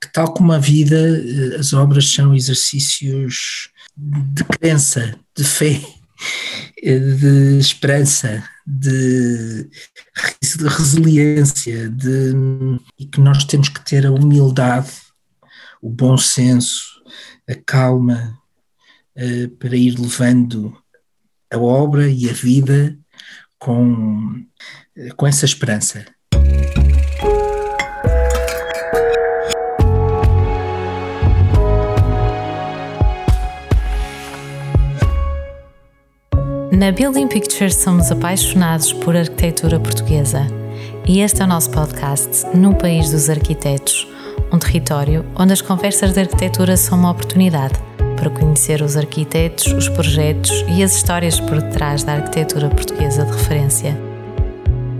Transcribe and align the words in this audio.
que, 0.00 0.12
tal 0.12 0.32
como 0.32 0.52
a 0.52 0.58
vida, 0.58 0.96
eh, 0.96 1.56
as 1.58 1.72
obras 1.72 2.10
são 2.12 2.34
exercícios 2.34 3.70
de 3.96 4.44
crença, 4.44 5.18
de 5.36 5.44
fé, 5.44 5.80
eh, 6.82 6.98
de 6.98 7.58
esperança, 7.58 8.42
de, 8.66 9.64
de 9.64 10.68
resiliência, 10.68 11.88
de, 11.90 12.32
e 12.98 13.06
que 13.06 13.20
nós 13.20 13.44
temos 13.44 13.68
que 13.68 13.84
ter 13.84 14.06
a 14.06 14.12
humildade, 14.12 14.90
o 15.82 15.90
bom 15.90 16.16
senso, 16.16 17.02
a 17.48 17.54
calma, 17.66 18.38
uh, 19.16 19.48
para 19.56 19.76
ir 19.76 19.98
levando 19.98 20.76
a 21.52 21.58
obra 21.58 22.08
e 22.08 22.28
a 22.28 22.32
vida 22.32 22.96
com, 23.58 24.44
com 25.16 25.26
essa 25.26 25.44
esperança. 25.44 26.04
Na 36.72 36.92
Building 36.92 37.26
Pictures 37.26 37.74
somos 37.74 38.12
apaixonados 38.12 38.92
por 38.92 39.16
arquitetura 39.16 39.80
portuguesa 39.80 40.46
e 41.04 41.20
este 41.20 41.42
é 41.42 41.44
o 41.44 41.48
nosso 41.48 41.68
podcast 41.72 42.46
No 42.56 42.76
País 42.76 43.10
dos 43.10 43.28
Arquitetos, 43.28 44.06
um 44.52 44.58
território 44.58 45.26
onde 45.36 45.52
as 45.52 45.60
conversas 45.60 46.12
de 46.12 46.20
arquitetura 46.20 46.76
são 46.76 46.96
uma 46.96 47.10
oportunidade 47.10 47.74
para 48.16 48.30
conhecer 48.30 48.82
os 48.82 48.96
arquitetos, 48.96 49.66
os 49.66 49.88
projetos 49.88 50.64
e 50.68 50.80
as 50.84 50.94
histórias 50.94 51.40
por 51.40 51.60
detrás 51.60 52.04
da 52.04 52.12
arquitetura 52.12 52.68
portuguesa 52.68 53.24
de 53.24 53.32
referência. 53.32 53.98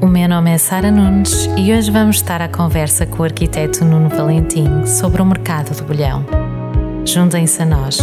O 0.01 0.09
meu 0.09 0.29
nome 0.29 0.51
é 0.51 0.59
Sara 0.59 0.91
Nunes 0.91 1.49
e 1.57 1.73
hoje 1.73 1.89
vamos 1.89 2.17
estar 2.17 2.43
à 2.43 2.49
conversa 2.49 3.07
com 3.07 3.23
o 3.23 3.25
arquiteto 3.25 3.85
Nuno 3.85 4.09
Valentim 4.09 4.87
sobre 4.87 5.23
o 5.23 5.25
mercado 5.25 5.73
do 5.77 5.85
bolhão. 5.85 6.27
Juntem-se 7.05 7.63
a 7.63 7.67
nós. 7.67 7.99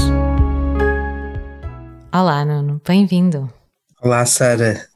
Olá, 2.14 2.46
Nuno, 2.46 2.82
bem-vindo. 2.88 3.57
Olá, 4.00 4.24
Sara. 4.28 4.88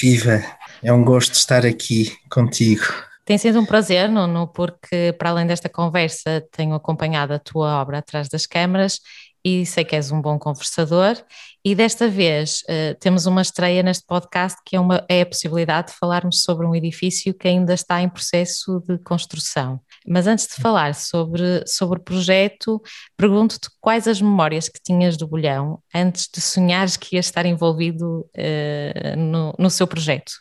Viva! 0.00 0.42
É 0.82 0.90
um 0.90 1.04
gosto 1.04 1.34
estar 1.34 1.66
aqui 1.66 2.16
contigo. 2.30 2.82
Tem 3.26 3.36
sido 3.36 3.60
um 3.60 3.66
prazer, 3.66 4.08
Nuno, 4.08 4.48
porque 4.48 5.14
para 5.18 5.28
além 5.28 5.46
desta 5.46 5.68
conversa 5.68 6.42
tenho 6.50 6.74
acompanhado 6.74 7.34
a 7.34 7.38
tua 7.38 7.78
obra 7.78 7.98
atrás 7.98 8.30
das 8.30 8.46
câmaras 8.46 9.00
e 9.44 9.66
sei 9.66 9.84
que 9.84 9.94
és 9.94 10.10
um 10.10 10.22
bom 10.22 10.38
conversador. 10.38 11.14
E 11.62 11.74
desta 11.74 12.08
vez 12.08 12.62
uh, 12.62 12.98
temos 12.98 13.26
uma 13.26 13.42
estreia 13.42 13.82
neste 13.82 14.06
podcast 14.06 14.58
que 14.64 14.76
é, 14.76 14.80
uma, 14.80 15.04
é 15.10 15.20
a 15.20 15.26
possibilidade 15.26 15.88
de 15.88 15.98
falarmos 15.98 16.42
sobre 16.42 16.66
um 16.66 16.74
edifício 16.74 17.34
que 17.34 17.46
ainda 17.46 17.74
está 17.74 18.00
em 18.00 18.08
processo 18.08 18.82
de 18.88 18.96
construção. 18.98 19.78
Mas 20.06 20.26
antes 20.26 20.46
de 20.46 20.54
falar 20.54 20.94
sobre, 20.94 21.64
sobre 21.66 21.98
o 21.98 22.02
projeto, 22.02 22.80
pergunto-te 23.16 23.68
quais 23.80 24.06
as 24.08 24.20
memórias 24.20 24.68
que 24.68 24.80
tinhas 24.82 25.16
do 25.16 25.26
Bolhão 25.26 25.78
antes 25.94 26.28
de 26.32 26.40
sonhares 26.40 26.96
que 26.96 27.16
ias 27.16 27.26
estar 27.26 27.46
envolvido 27.46 28.20
uh, 28.20 29.16
no, 29.16 29.54
no 29.58 29.70
seu 29.70 29.86
projeto. 29.86 30.32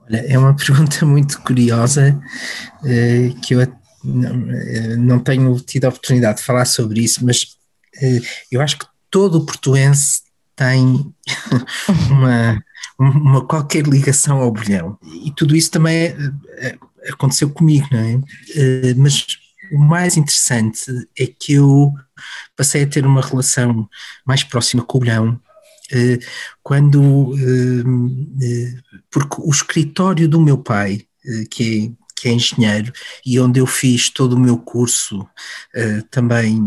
Olha, 0.00 0.24
é 0.26 0.38
uma 0.38 0.54
pergunta 0.56 1.04
muito 1.04 1.40
curiosa 1.42 2.20
uh, 2.82 3.40
que 3.40 3.54
eu 3.54 3.60
não, 4.02 4.32
não 4.98 5.18
tenho 5.18 5.54
tido 5.60 5.84
a 5.84 5.88
oportunidade 5.88 6.38
de 6.38 6.44
falar 6.44 6.64
sobre 6.64 7.00
isso, 7.00 7.24
mas 7.24 7.58
eh, 8.00 8.20
eu 8.50 8.60
acho 8.60 8.78
que 8.78 8.86
todo 9.10 9.38
o 9.38 9.46
portuense 9.46 10.22
tem 10.56 11.12
uma, 12.10 12.62
uma 12.98 13.46
qualquer 13.46 13.86
ligação 13.86 14.38
ao 14.38 14.50
bolhão. 14.50 14.98
E 15.24 15.30
tudo 15.32 15.56
isso 15.56 15.70
também 15.70 15.96
é, 15.96 16.16
é, 16.58 16.78
aconteceu 17.08 17.50
comigo, 17.50 17.86
não 17.90 17.98
é? 17.98 18.20
Eh, 18.56 18.94
mas 18.96 19.26
o 19.72 19.78
mais 19.78 20.16
interessante 20.16 20.90
é 21.18 21.26
que 21.26 21.54
eu 21.54 21.92
passei 22.56 22.82
a 22.82 22.86
ter 22.86 23.06
uma 23.06 23.22
relação 23.22 23.88
mais 24.26 24.42
próxima 24.42 24.82
com 24.82 24.98
o 24.98 25.00
bolhão 25.00 25.40
eh, 25.92 26.18
quando, 26.62 27.34
porque 29.10 29.36
o 29.40 29.50
escritório 29.50 30.28
do 30.28 30.40
meu 30.40 30.58
pai, 30.58 31.06
que 31.50 31.94
é 31.96 32.00
que 32.20 32.28
é 32.28 32.32
engenheiro 32.32 32.92
e 33.24 33.40
onde 33.40 33.60
eu 33.60 33.66
fiz 33.66 34.10
todo 34.10 34.34
o 34.34 34.38
meu 34.38 34.58
curso 34.58 35.26
também 36.10 36.60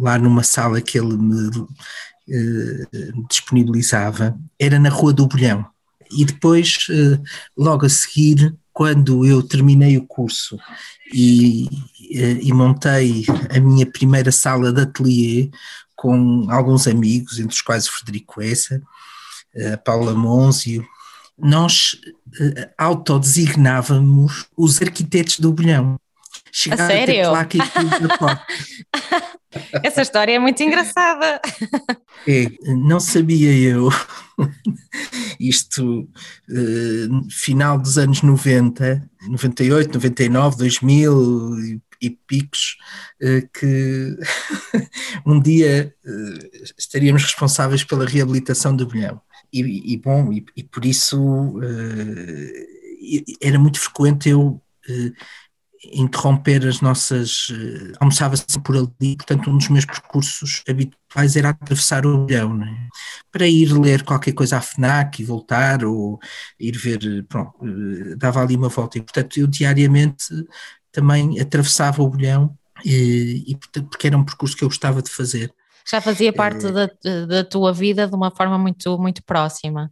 lá 0.00 0.18
numa 0.18 0.42
sala 0.42 0.80
que 0.80 0.98
ele 0.98 1.16
me 1.16 1.48
disponibilizava, 3.28 4.36
era 4.58 4.76
na 4.76 4.88
Rua 4.88 5.12
do 5.12 5.28
Bolhão. 5.28 5.64
E 6.10 6.24
depois, 6.24 6.78
logo 7.56 7.86
a 7.86 7.88
seguir, 7.88 8.52
quando 8.78 9.26
eu 9.26 9.42
terminei 9.42 9.96
o 9.96 10.06
curso 10.06 10.56
e, 11.12 11.68
e 12.00 12.52
montei 12.52 13.26
a 13.50 13.58
minha 13.58 13.84
primeira 13.84 14.30
sala 14.30 14.72
de 14.72 14.82
ateliê 14.82 15.50
com 15.96 16.46
alguns 16.48 16.86
amigos, 16.86 17.40
entre 17.40 17.56
os 17.56 17.60
quais 17.60 17.88
o 17.88 17.92
Frederico 17.92 18.40
Essa, 18.40 18.80
a 19.74 19.76
Paula 19.78 20.14
Monzio, 20.14 20.86
nós 21.36 21.94
uh, 21.94 22.70
autodesignávamos 22.78 24.46
os 24.56 24.80
arquitetos 24.80 25.40
do 25.40 25.52
bolhão. 25.52 25.98
Chegava 26.52 26.84
a 26.84 26.86
sério? 26.86 27.34
A 27.34 27.44
ter 27.44 27.58
Essa 29.82 30.02
história 30.02 30.32
é 30.32 30.38
muito 30.38 30.62
engraçada. 30.62 31.40
É, 32.26 32.50
não 32.74 33.00
sabia 33.00 33.52
eu, 33.56 33.88
isto 35.40 36.00
uh, 36.02 37.30
final 37.30 37.78
dos 37.78 37.96
anos 37.96 38.22
90, 38.22 39.08
98, 39.28 39.94
99, 39.94 40.56
2000 40.58 41.58
e, 41.60 41.80
e 42.02 42.10
picos, 42.10 42.76
uh, 43.22 43.48
que 43.58 44.16
um 45.24 45.40
dia 45.40 45.94
uh, 46.04 46.50
estaríamos 46.76 47.22
responsáveis 47.22 47.84
pela 47.84 48.06
reabilitação 48.06 48.76
do 48.76 48.86
bolhão 48.86 49.20
e, 49.52 49.94
e 49.94 49.96
bom, 49.96 50.30
e, 50.32 50.44
e, 50.54 50.62
por 50.62 50.84
isso 50.84 51.54
era 53.40 53.58
muito 53.58 53.80
frequente 53.80 54.28
eu 54.28 54.60
interromper 55.84 56.66
as 56.66 56.80
nossas. 56.80 57.48
Uh, 57.50 57.92
almoçava 58.00 58.36
sempre 58.36 58.62
por 58.62 58.76
ali, 58.76 59.16
portanto, 59.16 59.50
um 59.50 59.58
dos 59.58 59.68
meus 59.68 59.84
percursos 59.84 60.62
habituais 60.68 61.36
era 61.36 61.50
atravessar 61.50 62.06
o 62.06 62.24
olhão, 62.24 62.54
né? 62.54 62.88
para 63.30 63.46
ir 63.46 63.72
ler 63.72 64.02
qualquer 64.02 64.32
coisa 64.32 64.58
à 64.58 64.60
FNAC 64.60 65.20
e 65.20 65.24
voltar, 65.24 65.84
ou 65.84 66.18
ir 66.58 66.76
ver. 66.76 67.24
Pronto, 67.28 67.52
dava 68.16 68.42
ali 68.42 68.56
uma 68.56 68.68
volta, 68.68 68.98
e 68.98 69.02
portanto, 69.02 69.38
eu 69.38 69.46
diariamente 69.46 70.26
também 70.92 71.40
atravessava 71.40 72.02
o 72.02 72.08
bolhão, 72.08 72.56
e, 72.84 73.44
e 73.48 73.56
porque 73.56 74.06
era 74.06 74.16
um 74.16 74.24
percurso 74.24 74.56
que 74.56 74.64
eu 74.64 74.68
gostava 74.68 75.02
de 75.02 75.10
fazer 75.10 75.52
já 75.90 76.00
fazia 76.00 76.32
parte 76.32 76.66
é. 76.66 76.70
da, 76.70 76.86
da 77.26 77.44
tua 77.44 77.72
vida 77.72 78.06
de 78.06 78.14
uma 78.14 78.30
forma 78.30 78.58
muito, 78.58 78.98
muito 78.98 79.22
próxima. 79.24 79.90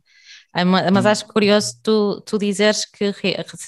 Ah, 0.58 0.64
mas 0.64 1.04
hum. 1.04 1.08
acho 1.08 1.26
curioso 1.26 1.74
tu, 1.82 2.22
tu 2.22 2.38
dizeres 2.38 2.86
que 2.86 3.14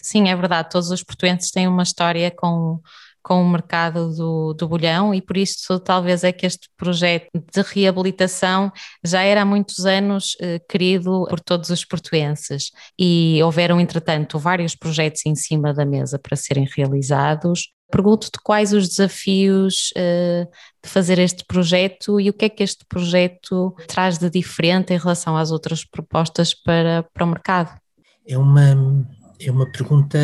sim, 0.02 0.30
é 0.30 0.34
verdade, 0.34 0.70
todos 0.70 0.90
os 0.90 1.02
portuenses 1.02 1.50
têm 1.50 1.68
uma 1.68 1.82
história 1.82 2.30
com, 2.30 2.80
com 3.22 3.42
o 3.42 3.48
mercado 3.50 4.14
do, 4.14 4.54
do 4.54 4.66
bolhão 4.66 5.14
e 5.14 5.20
por 5.20 5.36
isso 5.36 5.78
talvez 5.80 6.24
é 6.24 6.32
que 6.32 6.46
este 6.46 6.70
projeto 6.78 7.28
de 7.34 7.60
reabilitação 7.60 8.72
já 9.04 9.20
era 9.20 9.42
há 9.42 9.44
muitos 9.44 9.84
anos 9.84 10.34
eh, 10.40 10.60
querido 10.66 11.26
por 11.28 11.40
todos 11.40 11.68
os 11.68 11.84
portuenses 11.84 12.70
e 12.98 13.38
houveram 13.44 13.78
entretanto 13.78 14.38
vários 14.38 14.74
projetos 14.74 15.26
em 15.26 15.34
cima 15.34 15.74
da 15.74 15.84
mesa 15.84 16.18
para 16.18 16.36
serem 16.36 16.66
realizados 16.74 17.68
Pergunto-te 17.90 18.38
quais 18.42 18.72
os 18.72 18.88
desafios 18.88 19.92
uh, 19.96 20.48
de 20.82 20.88
fazer 20.88 21.18
este 21.18 21.44
projeto 21.46 22.20
e 22.20 22.28
o 22.28 22.34
que 22.34 22.44
é 22.44 22.48
que 22.48 22.62
este 22.62 22.84
projeto 22.86 23.74
traz 23.86 24.18
de 24.18 24.28
diferente 24.28 24.92
em 24.92 24.98
relação 24.98 25.36
às 25.36 25.50
outras 25.50 25.84
propostas 25.84 26.52
para, 26.52 27.02
para 27.14 27.24
o 27.24 27.28
mercado. 27.28 27.80
É 28.26 28.36
uma, 28.36 29.06
é 29.40 29.50
uma 29.50 29.70
pergunta 29.70 30.18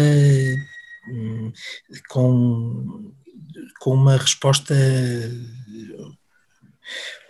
hum, 1.09 1.53
com, 2.11 3.13
com 3.81 3.95
uma 3.95 4.19
resposta 4.19 4.75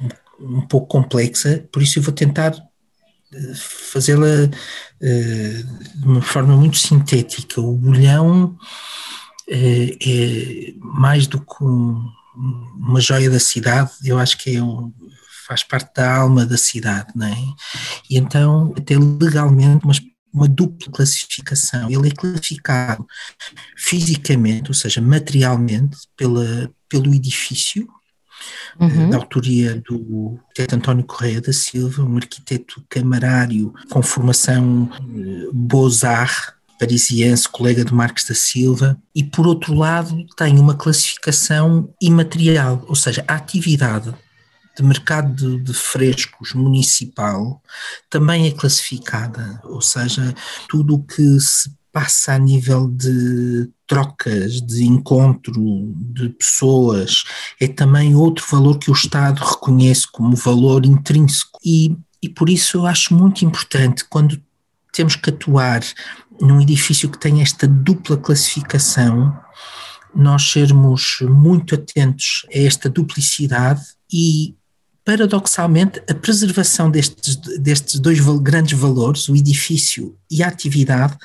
um, 0.01 0.09
um, 0.41 0.67
pouco 0.67 0.89
complexa, 0.89 1.65
por 1.71 1.81
isso 1.81 2.01
eu 2.01 2.03
vou 2.03 2.13
tentar 2.13 2.55
eh, 3.33 3.55
fazê-la 3.55 4.27
uh, 4.27 5.99
de 5.99 6.07
uma 6.07 6.23
forma 6.23 6.57
muito 6.57 6.77
sintética. 6.77 7.61
O 7.61 7.77
bolhão 7.77 8.57
é, 9.49 9.97
é 10.01 10.75
mais 10.79 11.27
do 11.27 11.41
que 11.41 11.63
um, 11.65 12.09
uma 12.77 13.01
joia 13.01 13.31
da 13.31 13.41
cidade, 13.41 13.91
eu 14.05 14.19
acho 14.19 14.39
que 14.39 14.57
é 14.57 14.63
um, 14.63 14.93
faz 15.47 15.63
parte 15.63 15.95
da 15.95 16.17
alma 16.17 16.47
da 16.47 16.57
cidade, 16.57 17.13
não 17.15 17.27
é? 17.27 17.37
E 18.11 18.17
então 18.17 18.73
tem 18.85 18.99
legalmente 18.99 19.85
uma, 19.85 19.95
uma 20.33 20.49
dupla 20.49 20.91
classificação. 20.91 21.91
Ele 21.91 22.09
é 22.09 22.11
classificado 22.11 23.07
fisicamente, 23.77 24.71
ou 24.71 24.75
seja, 24.75 25.01
materialmente, 25.01 25.97
pela, 26.17 26.71
pelo 26.89 27.15
edifício, 27.15 27.89
Uhum. 28.79 29.09
da 29.09 29.17
autoria 29.17 29.81
do 29.89 30.39
arquiteto 30.49 30.75
António 30.75 31.05
Correia 31.05 31.41
da 31.41 31.53
Silva, 31.53 32.03
um 32.03 32.17
arquiteto 32.17 32.85
camarário 32.91 33.73
com 33.89 34.03
formação 34.03 34.91
eh, 34.93 35.49
Beaux-Arts, 35.53 36.53
parisiense, 36.79 37.49
colega 37.49 37.85
de 37.85 37.95
Marques 37.95 38.27
da 38.27 38.35
Silva, 38.35 38.99
e 39.15 39.23
por 39.23 39.47
outro 39.47 39.75
lado 39.75 40.27
tem 40.37 40.59
uma 40.59 40.75
classificação 40.75 41.93
imaterial, 42.01 42.85
ou 42.89 42.95
seja, 42.95 43.25
a 43.29 43.35
atividade 43.35 44.15
de 44.77 44.83
mercado 44.83 45.61
de, 45.61 45.73
frescos 45.73 46.53
municipal 46.53 47.63
também 48.11 48.49
é 48.49 48.51
classificada, 48.51 49.61
ou 49.65 49.81
seja, 49.81 50.35
tudo 50.69 50.97
o 50.97 51.03
que 51.03 51.39
se 51.41 51.73
passa 51.93 52.33
a 52.33 52.39
nível 52.39 52.89
de 52.89 53.71
trocas, 53.87 54.61
de 54.61 54.85
encontro 54.85 55.55
de 55.97 56.29
pessoas, 56.31 57.23
é 57.61 57.69
também 57.69 58.17
outro 58.17 58.45
valor 58.51 58.79
que 58.79 58.91
o 58.91 58.95
Estado 58.95 59.39
reconhece 59.45 60.11
como 60.11 60.35
valor 60.35 60.85
intrínseco. 60.85 61.57
E, 61.65 61.97
e 62.21 62.29
por 62.29 62.51
isso 62.51 62.79
eu 62.79 62.87
acho 62.87 63.15
muito 63.15 63.45
importante 63.45 64.05
quando 64.05 64.43
temos 64.93 65.15
que 65.15 65.31
atuar 65.31 65.83
num 66.41 66.61
edifício 66.61 67.09
que 67.09 67.19
tem 67.19 67.43
esta 67.43 67.67
dupla 67.67 68.17
classificação, 68.17 69.37
nós 70.15 70.51
sermos 70.51 71.19
muito 71.23 71.75
atentos 71.75 72.47
a 72.55 72.59
esta 72.59 72.89
duplicidade 72.89 73.83
e, 74.13 74.55
paradoxalmente, 75.05 76.03
a 76.09 76.15
preservação 76.15 76.91
destes, 76.91 77.37
destes 77.59 77.99
dois 77.99 78.21
grandes 78.41 78.79
valores, 78.79 79.29
o 79.29 79.37
edifício 79.37 80.17
e 80.31 80.43
a 80.43 80.49
atividade, 80.49 81.17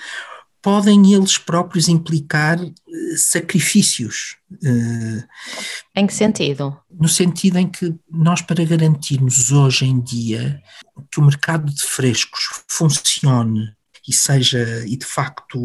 podem 0.62 1.14
eles 1.14 1.38
próprios 1.38 1.88
implicar 1.88 2.60
uh, 2.60 3.18
sacrifícios. 3.18 4.36
Uh, 4.52 5.24
em 5.96 6.06
que 6.06 6.14
sentido? 6.14 6.78
No 6.92 7.08
sentido 7.08 7.58
em 7.58 7.68
que 7.68 7.96
nós, 8.12 8.42
para 8.42 8.66
garantirmos 8.66 9.52
hoje 9.52 9.86
em 9.86 10.02
dia 10.02 10.62
que 11.12 11.20
o 11.20 11.24
mercado 11.24 11.74
de 11.74 11.82
frescos 11.84 12.44
funcione 12.68 13.74
e 14.10 14.14
seja 14.14 14.84
e 14.88 14.98
de 14.98 15.06
facto 15.06 15.60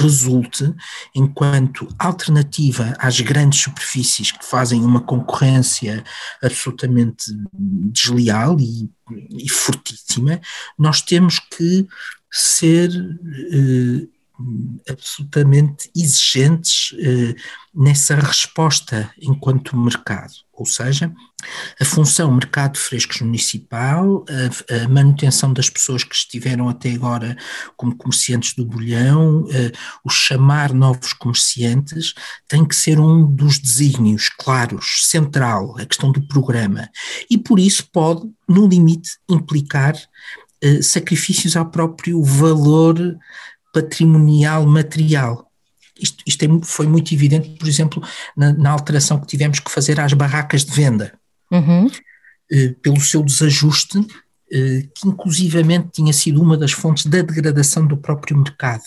resulte 0.00 0.74
enquanto 1.14 1.88
alternativa 1.98 2.94
às 2.98 3.18
grandes 3.20 3.60
superfícies 3.60 4.30
que 4.30 4.44
fazem 4.44 4.84
uma 4.84 5.00
concorrência 5.00 6.04
absolutamente 6.42 7.24
desleal 7.54 8.60
e, 8.60 8.90
e 9.30 9.48
fortíssima, 9.48 10.40
nós 10.78 11.00
temos 11.00 11.38
que 11.38 11.88
ser 12.30 12.90
eh, 12.90 14.06
absolutamente 14.90 15.90
exigentes 15.96 16.94
eh, 16.98 17.34
nessa 17.74 18.14
resposta 18.14 19.10
enquanto 19.20 19.76
mercado, 19.76 20.32
ou 20.52 20.64
seja, 20.64 21.12
a 21.80 21.84
função 21.84 22.32
mercado 22.32 22.78
frescos 22.78 23.20
municipal, 23.20 24.24
a, 24.28 24.84
a, 24.84 24.88
manutenção 24.88 25.52
das 25.52 25.68
pessoas 25.68 26.04
que 26.04 26.14
estiveram 26.14 26.68
até 26.68 26.92
agora 26.92 27.36
como 27.76 27.96
comerciantes 27.96 28.54
do 28.54 28.64
bolhão, 28.64 29.46
eh, 29.50 29.72
o 30.04 30.08
chamar 30.08 30.72
novos 30.72 31.12
comerciantes, 31.12 32.14
tem 32.46 32.64
que 32.64 32.76
ser 32.76 33.00
um 33.00 33.26
dos 33.26 33.58
desígnios 33.58 34.28
claros, 34.28 35.06
central, 35.06 35.76
a 35.76 35.84
questão 35.84 36.12
do 36.12 36.26
programa, 36.28 36.88
e 37.28 37.36
por 37.36 37.58
isso 37.58 37.88
pode, 37.92 38.30
no 38.48 38.68
limite, 38.68 39.10
implicar 39.28 39.96
eh, 40.62 40.80
sacrifícios 40.80 41.56
ao 41.56 41.66
próprio 41.66 42.22
valor 42.22 43.18
patrimonial 43.72 44.64
material. 44.64 45.43
Isto, 45.98 46.24
isto 46.26 46.44
é, 46.44 46.48
foi 46.62 46.86
muito 46.86 47.14
evidente, 47.14 47.50
por 47.50 47.68
exemplo, 47.68 48.02
na, 48.36 48.52
na, 48.52 48.70
alteração 48.70 49.20
que 49.20 49.26
tivemos 49.26 49.60
que 49.60 49.70
fazer 49.70 50.00
às 50.00 50.12
barracas 50.12 50.64
de 50.64 50.72
venda, 50.72 51.12
uhum. 51.50 51.88
eh, 52.50 52.74
pelo 52.82 53.00
seu 53.00 53.22
desajuste, 53.22 53.98
eh, 54.52 54.88
que 54.94 55.06
inclusivamente 55.06 55.90
tinha 55.92 56.12
sido 56.12 56.42
uma 56.42 56.56
das 56.56 56.72
fontes 56.72 57.06
da 57.06 57.22
degradação 57.22 57.86
do 57.86 57.96
próprio 57.96 58.36
mercado. 58.36 58.82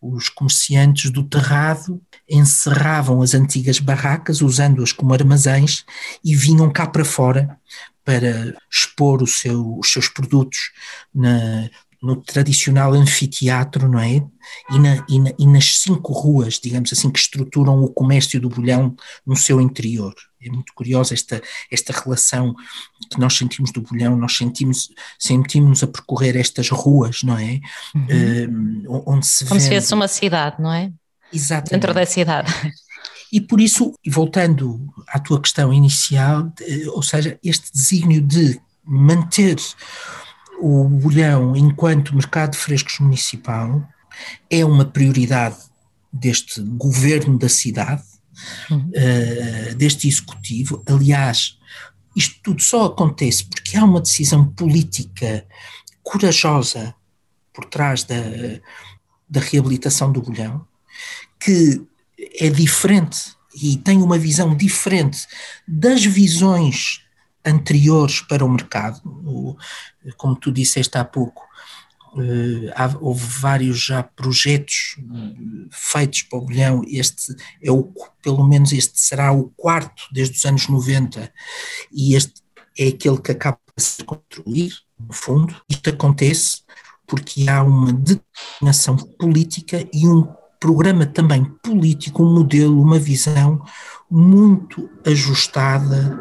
Os 0.00 0.28
comerciantes 0.28 1.10
do 1.10 1.22
terrado 1.22 2.00
encerravam 2.28 3.22
as 3.22 3.34
antigas 3.34 3.78
barracas, 3.78 4.42
usando-as 4.42 4.92
como 4.92 5.14
armazéns, 5.14 5.84
e 6.24 6.34
vinham 6.34 6.70
cá 6.70 6.86
para 6.86 7.04
fora 7.04 7.56
para 8.04 8.54
expor 8.70 9.26
seu, 9.28 9.78
os 9.78 9.92
seus 9.92 10.08
produtos 10.08 10.72
na, 11.14 11.70
no 12.02 12.16
tradicional 12.16 12.92
anfiteatro, 12.94 13.88
não 13.88 14.00
é? 14.00 14.16
E, 14.70 14.78
na, 14.78 15.06
e, 15.08 15.20
na, 15.20 15.32
e, 15.38 15.46
nas 15.46 15.78
cinco 15.78 16.12
ruas, 16.12 16.58
digamos 16.58 16.92
assim, 16.92 17.10
que 17.10 17.18
estruturam 17.20 17.80
o 17.80 17.88
comércio 17.88 18.40
do 18.40 18.48
bolhão 18.48 18.96
no 19.24 19.36
seu 19.36 19.60
interior. 19.60 20.12
É 20.44 20.50
muito 20.50 20.72
curiosa 20.74 21.14
esta, 21.14 21.40
esta 21.70 21.92
relação 21.92 22.54
que 23.08 23.20
nós 23.20 23.34
sentimos 23.34 23.70
do 23.70 23.80
bolhão, 23.80 24.16
nós 24.16 24.36
sentimos, 24.36 24.88
sentimos 25.16 25.84
a 25.84 25.86
percorrer 25.86 26.36
estas 26.36 26.68
ruas, 26.70 27.22
não 27.22 27.38
é? 27.38 27.60
Uhum. 27.94 28.86
Uh, 28.88 29.02
onde 29.06 29.24
se 29.24 29.44
Como 29.44 29.60
vende... 29.60 29.74
se 29.74 29.80
fosse 29.80 29.94
uma 29.94 30.08
cidade, 30.08 30.60
não 30.60 30.72
é? 30.72 30.92
Exatamente. 31.32 31.70
Dentro 31.70 31.94
da 31.94 32.04
cidade. 32.04 32.52
E 33.32 33.40
por 33.40 33.60
isso, 33.60 33.94
voltando 34.06 34.92
à 35.08 35.18
tua 35.18 35.40
questão 35.40 35.72
inicial, 35.72 36.52
ou 36.88 37.02
seja, 37.02 37.38
este 37.42 37.72
desígnio 37.72 38.20
de 38.20 38.60
manter 38.84 39.56
o 40.62 40.88
bolhão 40.88 41.56
enquanto 41.56 42.14
mercado 42.14 42.52
de 42.52 42.58
frescos 42.58 43.00
municipal 43.00 43.82
é 44.48 44.64
uma 44.64 44.84
prioridade 44.84 45.56
deste 46.12 46.60
governo 46.60 47.36
da 47.36 47.48
cidade, 47.48 48.04
uhum. 48.70 48.90
uh, 48.90 49.74
deste 49.74 50.06
executivo. 50.06 50.80
Aliás, 50.86 51.58
isto 52.14 52.38
tudo 52.44 52.62
só 52.62 52.84
acontece 52.84 53.44
porque 53.44 53.76
há 53.76 53.84
uma 53.84 54.00
decisão 54.00 54.46
política 54.46 55.44
corajosa 56.00 56.94
por 57.52 57.64
trás 57.64 58.04
da, 58.04 58.22
da 59.28 59.40
reabilitação 59.40 60.12
do 60.12 60.22
bolhão, 60.22 60.64
que 61.40 61.82
é 62.38 62.48
diferente 62.48 63.34
e 63.60 63.76
tem 63.78 64.00
uma 64.00 64.16
visão 64.16 64.56
diferente 64.56 65.26
das 65.66 66.04
visões 66.04 67.02
anteriores 67.44 68.20
para 68.20 68.44
o 68.44 68.48
mercado. 68.48 69.00
O, 69.04 69.56
como 70.16 70.36
tu 70.36 70.52
disseste 70.52 70.96
há 70.96 71.04
pouco, 71.04 71.42
uh, 72.14 72.70
há, 72.74 72.96
houve 73.00 73.24
vários 73.24 73.84
já 73.84 74.02
projetos 74.02 74.96
uh, 74.98 75.68
feitos 75.70 76.22
para 76.22 76.38
o 76.38 76.42
Bolhão. 76.42 76.82
Este 76.86 77.34
é 77.62 77.70
o, 77.70 77.92
pelo 78.22 78.46
menos 78.46 78.72
este 78.72 79.00
será 79.00 79.32
o 79.32 79.50
quarto 79.56 80.04
desde 80.12 80.36
os 80.36 80.44
anos 80.44 80.68
90 80.68 81.32
e 81.92 82.14
este 82.14 82.42
é 82.78 82.88
aquele 82.88 83.18
que 83.18 83.32
acaba 83.32 83.58
de 83.76 83.82
se 83.82 84.04
construir, 84.04 84.72
no 84.98 85.12
fundo. 85.12 85.54
Isto 85.68 85.90
acontece 85.90 86.62
porque 87.06 87.48
há 87.48 87.62
uma 87.62 87.92
determinação 87.92 88.96
política 88.96 89.86
e 89.92 90.08
um 90.08 90.26
programa 90.58 91.04
também 91.04 91.44
político, 91.62 92.22
um 92.22 92.34
modelo, 92.34 92.80
uma 92.80 92.98
visão 92.98 93.62
muito 94.08 94.88
ajustada 95.04 96.18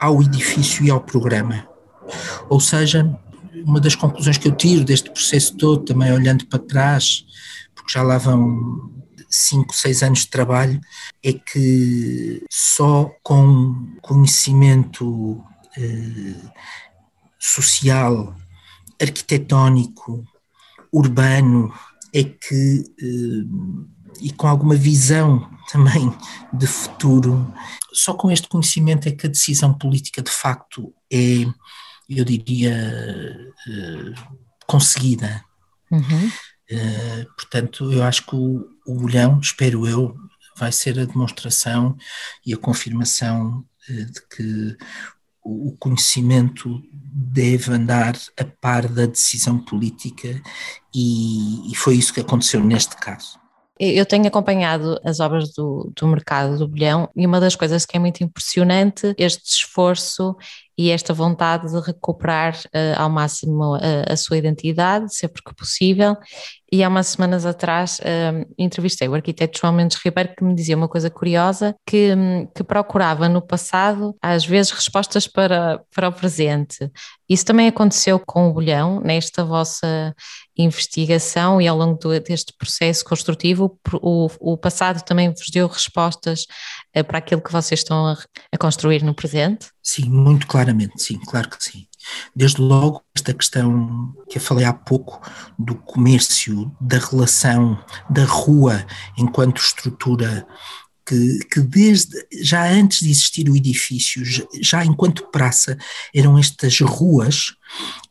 ao 0.00 0.22
edifício 0.22 0.84
e 0.84 0.90
ao 0.90 1.00
programa. 1.00 1.68
Ou 2.48 2.58
seja, 2.58 3.04
uma 3.64 3.80
das 3.80 3.94
conclusões 3.94 4.38
que 4.38 4.48
eu 4.48 4.52
tiro 4.52 4.84
deste 4.84 5.10
processo 5.10 5.56
todo, 5.56 5.84
também 5.84 6.12
olhando 6.12 6.46
para 6.46 6.58
trás, 6.58 7.24
porque 7.74 7.92
já 7.92 8.02
lá 8.02 8.18
vão 8.18 8.90
cinco, 9.28 9.74
seis 9.74 10.02
anos 10.02 10.20
de 10.20 10.28
trabalho, 10.28 10.80
é 11.22 11.32
que 11.32 12.42
só 12.50 13.10
com 13.22 13.96
conhecimento 14.02 15.42
eh, 15.78 16.34
social, 17.38 18.34
arquitetónico, 19.00 20.24
urbano, 20.92 21.72
é 22.12 22.24
que, 22.24 22.84
eh, 23.00 23.44
e 24.20 24.32
com 24.32 24.46
alguma 24.46 24.74
visão 24.74 25.48
também 25.70 26.12
de 26.52 26.66
futuro, 26.66 27.52
só 27.92 28.14
com 28.14 28.30
este 28.30 28.48
conhecimento 28.48 29.08
é 29.08 29.12
que 29.12 29.26
a 29.26 29.30
decisão 29.30 29.72
política 29.72 30.22
de 30.22 30.30
facto 30.30 30.92
é, 31.12 31.46
eu 32.08 32.24
diria, 32.24 32.72
eh, 33.68 34.14
conseguida. 34.66 35.44
Uhum. 35.90 36.28
Uh, 36.70 37.34
portanto, 37.36 37.92
eu 37.92 38.04
acho 38.04 38.24
que 38.24 38.36
o, 38.36 38.64
o 38.86 38.94
bolhão, 38.94 39.40
espero 39.40 39.88
eu, 39.88 40.14
vai 40.56 40.70
ser 40.70 40.96
a 41.00 41.04
demonstração 41.04 41.96
e 42.46 42.54
a 42.54 42.56
confirmação 42.56 43.64
uh, 43.88 44.04
de 44.04 44.20
que 44.28 44.76
o 45.42 45.76
conhecimento 45.78 46.80
deve 46.92 47.72
andar 47.72 48.14
a 48.38 48.44
par 48.44 48.86
da 48.86 49.06
decisão 49.06 49.58
política 49.58 50.40
e, 50.94 51.72
e 51.72 51.74
foi 51.74 51.96
isso 51.96 52.14
que 52.14 52.20
aconteceu 52.20 52.62
neste 52.62 52.94
caso. 52.94 53.39
Eu 53.82 54.04
tenho 54.04 54.26
acompanhado 54.26 55.00
as 55.02 55.20
obras 55.20 55.54
do, 55.54 55.90
do 55.98 56.06
mercado 56.06 56.58
do 56.58 56.68
Bolhão 56.68 57.08
e 57.16 57.26
uma 57.26 57.40
das 57.40 57.56
coisas 57.56 57.86
que 57.86 57.96
é 57.96 58.00
muito 58.00 58.22
impressionante 58.22 59.14
este 59.16 59.42
esforço 59.46 60.36
e 60.76 60.90
esta 60.90 61.14
vontade 61.14 61.66
de 61.72 61.80
recuperar 61.80 62.54
uh, 62.66 63.00
ao 63.00 63.08
máximo 63.08 63.78
a, 64.06 64.16
sua 64.16 64.36
identidade, 64.36 65.14
sempre 65.14 65.42
que 65.42 65.54
possível. 65.54 66.14
E 66.72 66.84
há 66.84 66.88
umas 66.88 67.08
semanas 67.08 67.44
atrás 67.44 67.98
uh, 67.98 68.54
entrevistei 68.56 69.08
o 69.08 69.14
arquiteto 69.14 69.58
João 69.58 69.72
Mendes 69.72 69.98
Ribeiro 70.02 70.34
que 70.36 70.44
me 70.44 70.54
dizia 70.54 70.76
uma 70.76 70.88
coisa 70.88 71.10
curiosa, 71.10 71.74
que, 71.84 72.14
que 72.54 72.62
procurava 72.62 73.28
no 73.28 73.42
passado, 73.42 74.14
às 74.22 74.44
vezes, 74.44 74.70
respostas 74.70 75.26
para, 75.26 75.82
para 75.92 76.08
o 76.08 76.12
presente. 76.12 76.90
Isso 77.28 77.44
também 77.44 77.66
aconteceu 77.66 78.20
com 78.20 78.48
o 78.48 78.52
Bolhão, 78.52 79.00
nesta 79.00 79.44
vossa 79.44 80.14
investigação 80.56 81.60
e 81.60 81.66
ao 81.66 81.76
longo 81.76 81.98
do, 81.98 82.20
deste 82.20 82.52
processo 82.56 83.04
construtivo, 83.04 83.78
o, 83.94 84.28
o, 84.38 84.56
passado 84.56 85.02
também 85.04 85.28
vos 85.30 85.50
deu 85.50 85.66
respostas 85.66 86.46
uh, 86.96 87.02
para 87.02 87.18
aquilo 87.18 87.40
que 87.40 87.52
vocês 87.52 87.80
estão 87.80 88.06
a, 88.06 88.16
a 88.52 88.58
construir 88.58 89.02
no 89.02 89.14
presente? 89.14 89.68
Sim, 89.82 90.08
muito 90.08 90.46
claramente, 90.46 91.02
sim, 91.02 91.18
claro 91.18 91.50
que 91.50 91.62
sim. 91.62 91.89
Desde 92.34 92.60
logo, 92.60 93.02
esta 93.14 93.34
questão 93.34 94.14
que 94.28 94.38
eu 94.38 94.42
falei 94.42 94.64
há 94.64 94.72
pouco 94.72 95.20
do 95.58 95.74
comércio, 95.74 96.70
da 96.80 96.98
relação 96.98 97.78
da 98.08 98.24
rua 98.24 98.86
enquanto 99.16 99.60
estrutura 99.60 100.46
que, 101.06 101.38
que, 101.50 101.60
desde 101.60 102.16
já 102.40 102.70
antes 102.70 103.00
de 103.00 103.10
existir 103.10 103.48
o 103.48 103.56
edifício, 103.56 104.22
já 104.60 104.84
enquanto 104.84 105.30
praça, 105.30 105.76
eram 106.14 106.38
estas 106.38 106.80
ruas 106.80 107.54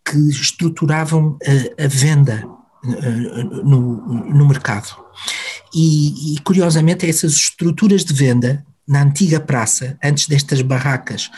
que 0.03 0.17
estruturavam 0.29 1.38
a, 1.46 1.86
a 1.86 1.88
venda 1.88 2.46
eh, 2.84 3.43
no, 3.63 3.98
no 4.34 4.48
mercado. 4.48 4.96
E, 5.74 6.36
e, 6.36 6.39
curiosamente, 6.39 7.08
essas 7.08 7.34
estruturas 7.34 8.03
de 8.03 8.13
venda 8.13 8.65
na 8.89 9.03
antiga 9.03 9.39
praça, 9.39 9.96
antes 10.03 10.27
destas 10.27 10.63
barracas 10.63 11.29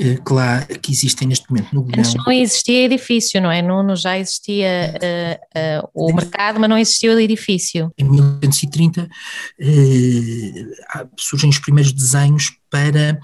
eh, 0.00 0.16
que 0.16 0.32
lá 0.32 0.62
que 0.62 0.90
existem 0.90 1.28
neste 1.28 1.48
momento 1.48 1.72
no 1.72 1.82
Bolhão. 1.82 2.00
Antes 2.00 2.14
não 2.14 2.32
existia 2.32 2.86
edifício, 2.86 3.40
não 3.40 3.52
é? 3.52 3.62
Nuno 3.62 3.94
já 3.94 4.18
existia 4.18 4.94
uh, 4.96 5.86
uh, 5.86 5.90
o 5.94 6.12
mercado, 6.12 6.58
mas 6.58 6.68
não 6.68 6.76
existia 6.76 7.14
o 7.14 7.20
edifício. 7.20 7.92
Em 7.96 8.02
1930 8.02 9.04
uh, 9.04 9.08
surgem 11.16 11.48
os 11.48 11.60
primeiros 11.60 11.92
desenhos 11.92 12.50
para 12.68 13.16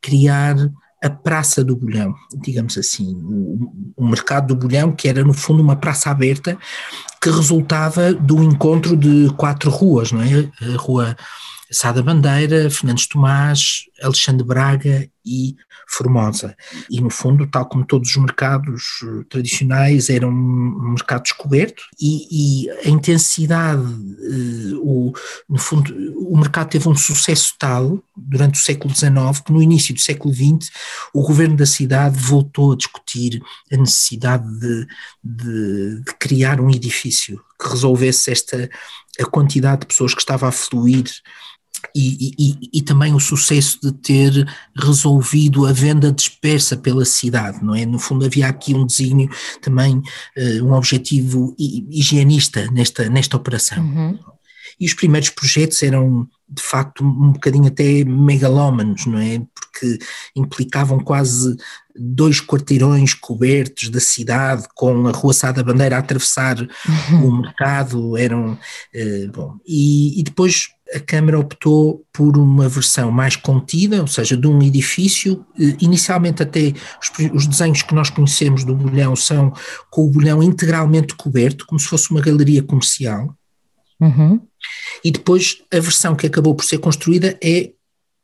criar 0.00 0.56
a 1.02 1.08
Praça 1.08 1.64
do 1.64 1.76
Bolhão, 1.76 2.12
digamos 2.42 2.76
assim, 2.76 3.14
o, 3.14 3.94
o, 3.96 4.06
mercado 4.06 4.48
do 4.48 4.56
Bolhão, 4.56 4.92
que 4.92 5.08
era 5.08 5.24
no 5.24 5.32
fundo 5.32 5.62
uma 5.62 5.76
praça 5.76 6.10
aberta 6.10 6.58
que 7.22 7.30
resultava 7.30 8.12
do 8.12 8.42
encontro 8.42 8.96
de 8.96 9.32
quatro 9.36 9.70
ruas, 9.70 10.12
não 10.12 10.20
é? 10.20 10.50
A 10.74 10.76
rua 10.76 11.16
Sada 11.70 12.02
Bandeira, 12.02 12.68
Fernandes 12.68 13.06
Tomás, 13.06 13.84
Alexandre 14.02 14.44
Braga 14.44 15.08
e 15.24 15.54
Formosa. 15.86 16.56
E, 16.90 17.00
no 17.00 17.10
fundo, 17.10 17.46
tal 17.46 17.66
como 17.66 17.84
todos 17.84 18.10
os 18.10 18.16
mercados 18.16 19.00
eh, 19.02 19.24
tradicionais, 19.28 20.08
era 20.08 20.26
um 20.26 20.92
mercado 20.94 21.22
descoberto 21.22 21.82
e, 22.00 22.64
e 22.64 22.70
a 22.70 22.88
intensidade, 22.88 23.82
eh, 23.82 24.74
o, 24.76 25.12
no 25.48 25.58
fundo, 25.58 25.94
o 26.16 26.36
mercado 26.36 26.70
teve 26.70 26.88
um 26.88 26.96
sucesso 26.96 27.54
tal 27.58 28.02
durante 28.16 28.58
o 28.58 28.62
século 28.62 28.94
XIX 28.94 29.40
que 29.44 29.52
no 29.52 29.62
início 29.62 29.94
do 29.94 30.00
século 30.00 30.32
XX 30.32 30.70
o 31.12 31.22
governo 31.22 31.56
da 31.56 31.66
cidade 31.66 32.18
voltou 32.18 32.72
a 32.72 32.76
discutir 32.76 33.42
a 33.72 33.76
necessidade 33.76 34.46
de, 34.58 34.86
de, 35.22 36.00
de 36.00 36.14
criar 36.18 36.60
um 36.60 36.70
edifício 36.70 37.42
que 37.60 37.68
resolvesse 37.68 38.30
esta 38.30 38.70
a 39.20 39.24
quantidade 39.24 39.80
de 39.80 39.86
pessoas 39.86 40.14
que 40.14 40.20
estava 40.20 40.48
a 40.48 40.52
fluir 40.52 41.04
e, 41.94 42.34
e, 42.38 42.78
e, 42.78 42.82
também 42.82 43.14
o 43.14 43.20
sucesso 43.20 43.78
de 43.82 43.92
ter 43.92 44.46
resolvido 44.76 45.66
a 45.66 45.72
venda 45.72 46.12
dispersa 46.12 46.76
pela 46.76 47.04
cidade, 47.04 47.62
não 47.62 47.74
é? 47.74 47.84
No 47.84 47.98
fundo 47.98 48.24
havia 48.24 48.48
aqui 48.48 48.74
um 48.74 48.86
desígnio 48.86 49.28
também, 49.60 49.96
uh, 49.96 50.64
um 50.64 50.72
objetivo 50.72 51.54
higienista 51.58 52.70
nesta, 52.70 53.08
nesta 53.08 53.36
operação. 53.36 53.82
Uhum. 53.82 54.18
E 54.78 54.86
os 54.86 54.94
primeiros 54.94 55.28
projetos 55.28 55.82
eram, 55.82 56.26
de 56.48 56.62
facto, 56.62 57.04
um 57.04 57.32
bocadinho 57.32 57.66
até 57.66 58.02
megalómanos, 58.02 59.04
não 59.04 59.18
é? 59.18 59.38
Porque 59.38 59.98
implicavam 60.34 60.98
quase 61.00 61.54
dois 61.94 62.40
quarteirões 62.40 63.12
cobertos 63.12 63.90
da 63.90 64.00
cidade, 64.00 64.66
com 64.74 65.06
a 65.06 65.10
Rua 65.10 65.34
Sá 65.34 65.52
da 65.52 65.62
Bandeira 65.62 65.96
a 65.96 65.98
atravessar 65.98 66.56
uhum. 66.58 67.26
o 67.26 67.42
mercado, 67.42 68.16
eram, 68.16 68.52
uh, 68.52 69.32
bom, 69.32 69.56
e, 69.66 70.18
e 70.18 70.22
depois 70.22 70.68
a 70.94 71.00
Câmara 71.00 71.38
optou 71.38 72.04
por 72.12 72.36
uma 72.36 72.68
versão 72.68 73.10
mais 73.10 73.36
contida, 73.36 74.00
ou 74.00 74.06
seja, 74.06 74.36
de 74.36 74.46
um 74.46 74.60
edifício. 74.62 75.44
Eh, 75.58 75.76
inicialmente, 75.80 76.42
até 76.42 76.72
os, 77.00 77.32
os, 77.32 77.46
desenhos 77.46 77.82
que 77.82 77.94
nós 77.94 78.10
conhecemos 78.10 78.64
do 78.64 78.74
bolhão 78.74 79.14
são 79.14 79.52
com 79.90 80.04
o 80.04 80.10
bolhão 80.10 80.42
integralmente 80.42 81.14
coberto, 81.14 81.66
como 81.66 81.78
se 81.78 81.86
fosse 81.86 82.10
uma 82.10 82.20
galeria 82.20 82.62
comercial. 82.62 83.34
Uhum. 84.00 84.40
E 85.04 85.10
depois 85.10 85.62
a 85.72 85.78
versão 85.78 86.16
que 86.16 86.26
acabou 86.26 86.54
por 86.54 86.64
ser 86.64 86.78
construída 86.78 87.38
é 87.42 87.70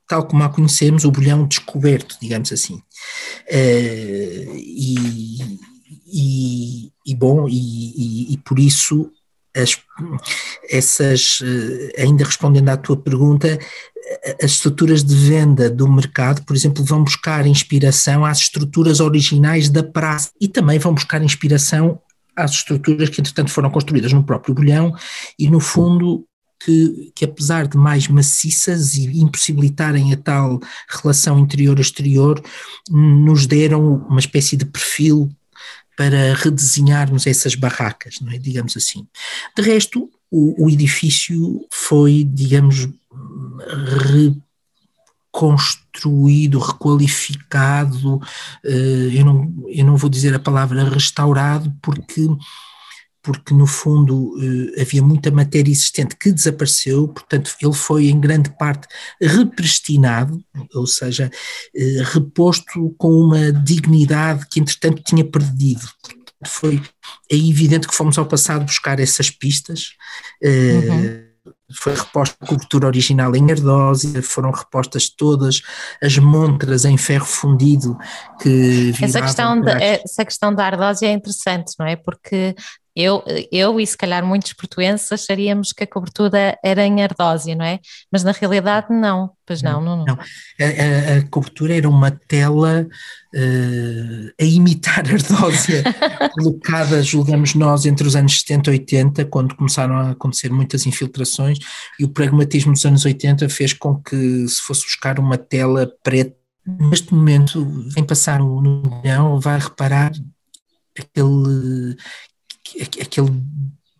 tal 0.08 0.26
como 0.26 0.42
a 0.42 0.48
conhecemos, 0.48 1.04
o 1.04 1.10
bolhão 1.10 1.46
descoberto, 1.46 2.16
digamos 2.20 2.52
assim. 2.52 2.76
Uh, 3.50 4.54
e, 4.54 5.58
e, 6.06 6.92
e, 7.04 7.14
bom, 7.14 7.48
e, 7.48 8.32
e, 8.32 8.38
por 8.38 8.58
isso 8.58 9.10
as, 9.56 9.78
essas, 10.68 11.38
eh, 11.42 12.02
ainda 12.02 12.24
respondendo 12.24 12.68
à 12.68 12.76
tua 12.76 12.96
pergunta, 12.96 13.58
as 14.42 14.52
estruturas 14.52 15.02
de 15.02 15.14
venda 15.14 15.68
do 15.68 15.90
mercado, 15.90 16.44
por 16.44 16.54
exemplo, 16.54 16.84
vão 16.84 17.02
buscar 17.02 17.46
inspiração 17.46 18.24
às 18.24 18.38
estruturas 18.38 19.00
originais 19.00 19.68
da 19.68 19.82
praça 19.82 20.30
e 20.40 20.46
também 20.46 20.78
vão 20.78 20.94
buscar 20.94 21.22
inspiração 21.22 22.00
às 22.36 22.52
estruturas 22.52 23.08
que, 23.08 23.20
entretanto, 23.20 23.50
foram 23.50 23.70
construídas 23.70 24.12
no 24.12 24.22
próprio 24.22 24.54
bolhão 24.54 24.94
e, 25.38 25.48
no 25.50 25.58
fundo, 25.58 26.24
que, 26.62 27.12
que, 27.14 27.24
apesar 27.24 27.66
de 27.66 27.76
mais 27.76 28.08
maciças 28.08 28.94
e 28.94 29.20
impossibilitarem 29.20 30.12
a 30.12 30.16
tal 30.16 30.60
relação 30.88 31.38
interior-exterior, 31.38 32.40
nos 32.90 33.46
deram 33.46 34.06
uma 34.08 34.20
espécie 34.20 34.56
de 34.56 34.66
perfil 34.66 35.30
para 35.96 36.34
redesenharmos 36.34 37.26
essas 37.26 37.54
barracas, 37.54 38.20
não 38.20 38.30
é? 38.30 38.38
digamos 38.38 38.76
assim. 38.76 39.08
De 39.56 39.62
resto, 39.62 40.10
o, 40.30 40.66
o 40.66 40.70
edifício 40.70 41.66
foi, 41.72 42.22
digamos, 42.22 42.88
reconstruído, 45.32 46.58
requalificado, 46.58 48.20
eh, 48.64 49.10
eu 49.12 49.24
não, 49.24 49.54
eu 49.68 49.84
não 49.84 49.96
vou 49.96 50.10
dizer 50.10 50.34
a 50.34 50.38
palavra 50.38 50.88
restaurado, 50.88 51.74
porque 51.80 52.26
porque 53.26 53.52
no 53.52 53.66
fundo 53.66 54.36
eh, 54.40 54.82
havia 54.82 55.02
muita 55.02 55.32
matéria 55.32 55.72
existente 55.72 56.14
que 56.14 56.30
desapareceu, 56.30 57.08
portanto 57.08 57.56
ele 57.60 57.72
foi 57.72 58.06
em 58.06 58.20
grande 58.20 58.50
parte 58.50 58.86
represtinado, 59.20 60.40
ou 60.72 60.86
seja, 60.86 61.28
eh, 61.74 62.02
reposto 62.04 62.94
com 62.96 63.08
uma 63.08 63.52
dignidade 63.52 64.46
que 64.48 64.60
entretanto 64.60 65.02
tinha 65.02 65.24
perdido. 65.24 65.82
Foi 66.46 66.80
é 67.28 67.36
evidente 67.36 67.88
que 67.88 67.94
fomos 67.96 68.16
ao 68.16 68.26
passado 68.26 68.64
buscar 68.64 69.00
essas 69.00 69.28
pistas. 69.28 69.96
Eh, 70.40 70.88
uhum 70.88 71.26
foi 71.72 71.94
reposta 71.94 72.36
a 72.40 72.46
cobertura 72.46 72.86
original 72.86 73.34
em 73.34 73.50
ardósia, 73.50 74.22
foram 74.22 74.50
repostas 74.50 75.08
todas 75.08 75.62
as 76.02 76.16
montras 76.18 76.84
em 76.84 76.96
ferro 76.96 77.26
fundido 77.26 77.98
que 78.40 78.92
essa 79.02 79.20
questão, 79.20 79.62
essa 79.66 80.24
questão 80.24 80.54
da 80.54 80.64
ardósia 80.64 81.08
é 81.08 81.12
interessante, 81.12 81.74
não 81.78 81.86
é? 81.86 81.96
Porque 81.96 82.54
eu, 82.96 83.22
eu 83.52 83.78
e 83.78 83.86
se 83.86 83.94
calhar 83.94 84.24
muitos 84.24 84.54
portuenses 84.54 85.12
acharíamos 85.12 85.70
que 85.70 85.84
a 85.84 85.86
cobertura 85.86 86.58
era 86.64 86.86
em 86.86 87.02
ardósia, 87.02 87.54
não 87.54 87.64
é? 87.64 87.78
Mas 88.10 88.24
na 88.24 88.32
realidade 88.32 88.86
não, 88.88 89.32
pois 89.44 89.60
não, 89.60 89.82
não, 89.82 89.98
não. 89.98 90.04
não. 90.06 90.14
A, 90.18 91.18
a, 91.18 91.28
cobertura 91.28 91.76
era 91.76 91.86
uma 91.86 92.10
tela 92.10 92.88
uh, 93.34 94.32
a 94.40 94.44
imitar 94.44 95.04
ardósia, 95.06 95.84
colocada, 96.32 97.02
julgamos 97.02 97.54
nós, 97.54 97.84
entre 97.84 98.08
os 98.08 98.16
anos 98.16 98.40
70 98.40 98.70
e 98.70 98.72
80, 98.72 99.24
quando 99.26 99.54
começaram 99.54 99.94
a 99.96 100.10
acontecer 100.12 100.50
muitas 100.50 100.86
infiltrações, 100.86 101.58
e 102.00 102.04
o 102.04 102.08
pragmatismo 102.08 102.72
dos 102.72 102.86
anos 102.86 103.04
80 103.04 103.46
fez 103.50 103.74
com 103.74 104.00
que 104.02 104.48
se 104.48 104.62
fosse 104.62 104.84
buscar 104.84 105.18
uma 105.18 105.36
tela 105.36 105.92
preta. 106.02 106.34
Neste 106.66 107.14
momento, 107.14 107.64
vem 107.94 108.02
passar 108.02 108.40
no 108.40 108.82
milhão, 108.82 109.38
vai 109.38 109.58
reparar 109.58 110.12
aquele 110.98 111.96
aquele 113.00 113.30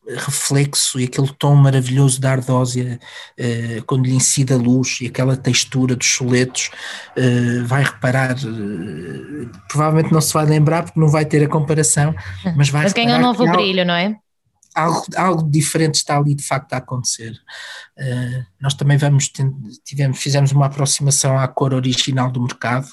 reflexo 0.09 1.01
e 1.01 1.05
aquele 1.05 1.33
tom 1.39 1.57
maravilhoso 1.57 2.21
da 2.21 2.31
ardósia 2.31 3.01
uh, 3.39 3.85
quando 3.87 4.07
lhe 4.07 4.15
incide 4.15 4.53
a 4.53 4.57
luz 4.57 4.99
e 5.01 5.07
aquela 5.07 5.37
textura 5.37 5.97
dos 5.97 6.07
soletos 6.07 6.71
uh, 7.17 7.65
vai 7.67 7.83
reparar 7.83 8.37
uh, 8.37 9.51
provavelmente 9.69 10.13
não 10.13 10.21
se 10.21 10.33
vai 10.33 10.47
lembrar 10.47 10.85
porque 10.85 11.01
não 11.01 11.09
vai 11.09 11.25
ter 11.25 11.43
a 11.45 11.49
comparação 11.49 12.15
mas 12.57 12.69
vai 12.69 12.85
mas 12.85 12.93
ganha 12.93 13.17
um 13.17 13.21
novo 13.21 13.51
brilho, 13.51 13.85
não 13.85 13.95
é? 13.95 14.17
algo, 14.77 15.05
algo 15.17 15.51
diferente 15.51 15.95
está 15.97 16.19
ali 16.19 16.35
de 16.35 16.45
facto 16.45 16.75
a 16.75 16.77
acontecer. 16.77 17.33
Nós 18.61 18.75
também 18.75 18.99
vamos, 18.99 19.33
tivemos, 19.83 20.19
fizemos 20.19 20.53
uma 20.53 20.67
aproximação 20.67 21.39
à 21.39 21.49
cor 21.49 21.73
original 21.73 22.31
do 22.31 22.43
mercado, 22.43 22.87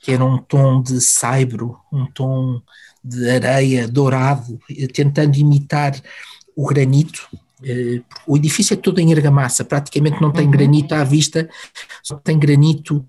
que 0.00 0.10
era 0.10 0.24
um 0.24 0.36
tom 0.36 0.82
de 0.82 1.00
saibro, 1.00 1.78
um 1.92 2.06
tom 2.06 2.60
de 3.02 3.30
areia 3.30 3.88
dourado, 3.88 4.58
tentando 4.92 5.36
imitar 5.36 6.00
o 6.54 6.66
granito. 6.66 7.28
Uh, 7.60 8.04
o 8.26 8.36
edifício 8.36 8.74
é 8.74 8.76
todo 8.76 8.98
em 8.98 9.12
argamassa, 9.12 9.64
praticamente 9.64 10.20
não 10.20 10.32
tem 10.32 10.46
uhum. 10.46 10.50
granito 10.50 10.94
à 10.94 11.04
vista, 11.04 11.48
só 12.02 12.16
tem 12.16 12.38
granito 12.38 13.06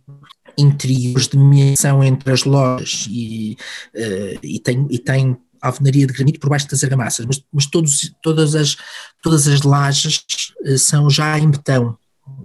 interiores 0.58 1.28
de 1.28 1.38
mediação 1.38 2.04
entre 2.04 2.32
as 2.32 2.44
lojas 2.44 3.08
e, 3.10 3.58
uh, 3.96 4.40
e, 4.44 4.60
tem, 4.60 4.88
e 4.90 5.00
tem 5.00 5.38
alvenaria 5.62 6.06
de 6.06 6.14
granito 6.14 6.40
por 6.40 6.50
baixo 6.50 6.70
das 6.70 6.84
argamassas, 6.84 7.26
mas, 7.26 7.44
mas 7.52 7.66
todos, 7.66 8.14
todas, 8.22 8.54
as, 8.54 8.76
todas 9.22 9.48
as 9.48 9.62
lajes 9.62 10.26
uh, 10.66 10.78
são 10.78 11.10
já 11.10 11.40
em 11.40 11.50
betão. 11.50 11.98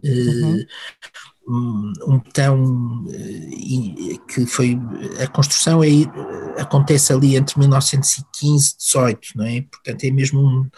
Uh, 0.02 0.09
uhum. 0.09 0.64
Um 2.07 2.19
betão 2.19 3.05
que 4.28 4.45
foi 4.47 4.78
a 5.23 5.26
construção 5.26 5.83
é, 5.83 5.88
acontece 6.61 7.12
ali 7.12 7.37
entre 7.37 7.59
1915 7.59 8.71
e 8.71 8.76
18, 8.76 9.28
não 9.37 9.45
é? 9.45 9.62
Portanto 9.62 10.05
é 10.05 10.11
mesmo 10.11 10.40
um, 10.40 10.71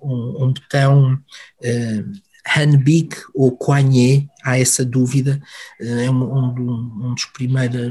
um, 0.00 0.44
um 0.44 0.52
betão 0.52 1.18
Hanbik 2.46 3.16
ou 3.34 3.56
Coignet, 3.56 4.28
há 4.42 4.58
essa 4.58 4.84
dúvida, 4.84 5.40
é 5.80 6.10
um, 6.10 6.22
um, 6.22 7.10
um 7.10 7.14
dos 7.14 7.28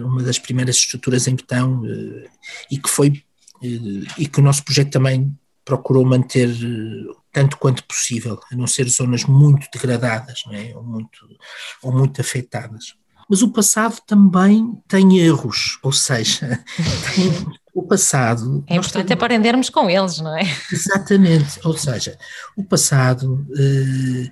uma 0.03 0.23
das 0.23 0.37
primeiras 0.37 0.75
estruturas 0.75 1.27
em 1.27 1.35
betão 1.35 1.83
eh, 1.85 2.29
e 2.69 2.77
que 2.77 2.89
foi 2.89 3.23
eh, 3.63 4.05
e 4.17 4.27
que 4.27 4.39
o 4.39 4.43
nosso 4.43 4.63
projeto 4.63 4.91
também 4.91 5.33
procurou 5.63 6.05
manter 6.05 6.49
eh, 6.49 7.20
tanto 7.31 7.57
quanto 7.57 7.83
possível, 7.85 8.39
a 8.51 8.55
não 8.55 8.67
ser 8.67 8.87
zonas 8.89 9.23
muito 9.25 9.67
degradadas 9.73 10.43
não 10.45 10.53
é? 10.53 10.73
ou, 10.75 10.83
muito, 10.83 11.19
ou 11.81 11.91
muito 11.91 12.21
afetadas. 12.21 12.95
Mas 13.29 13.41
o 13.41 13.49
passado 13.49 13.97
também 14.05 14.77
tem 14.89 15.19
erros, 15.19 15.79
ou 15.81 15.93
seja, 15.93 16.61
tem, 17.15 17.31
o 17.73 17.83
passado. 17.83 18.63
É 18.67 18.75
importante 18.75 19.07
temos... 19.07 19.23
aprendermos 19.23 19.69
com 19.69 19.89
eles, 19.89 20.19
não 20.19 20.37
é? 20.37 20.43
Exatamente, 20.71 21.59
ou 21.63 21.77
seja, 21.77 22.17
o 22.57 22.63
passado, 22.63 23.47
uh, 23.49 24.31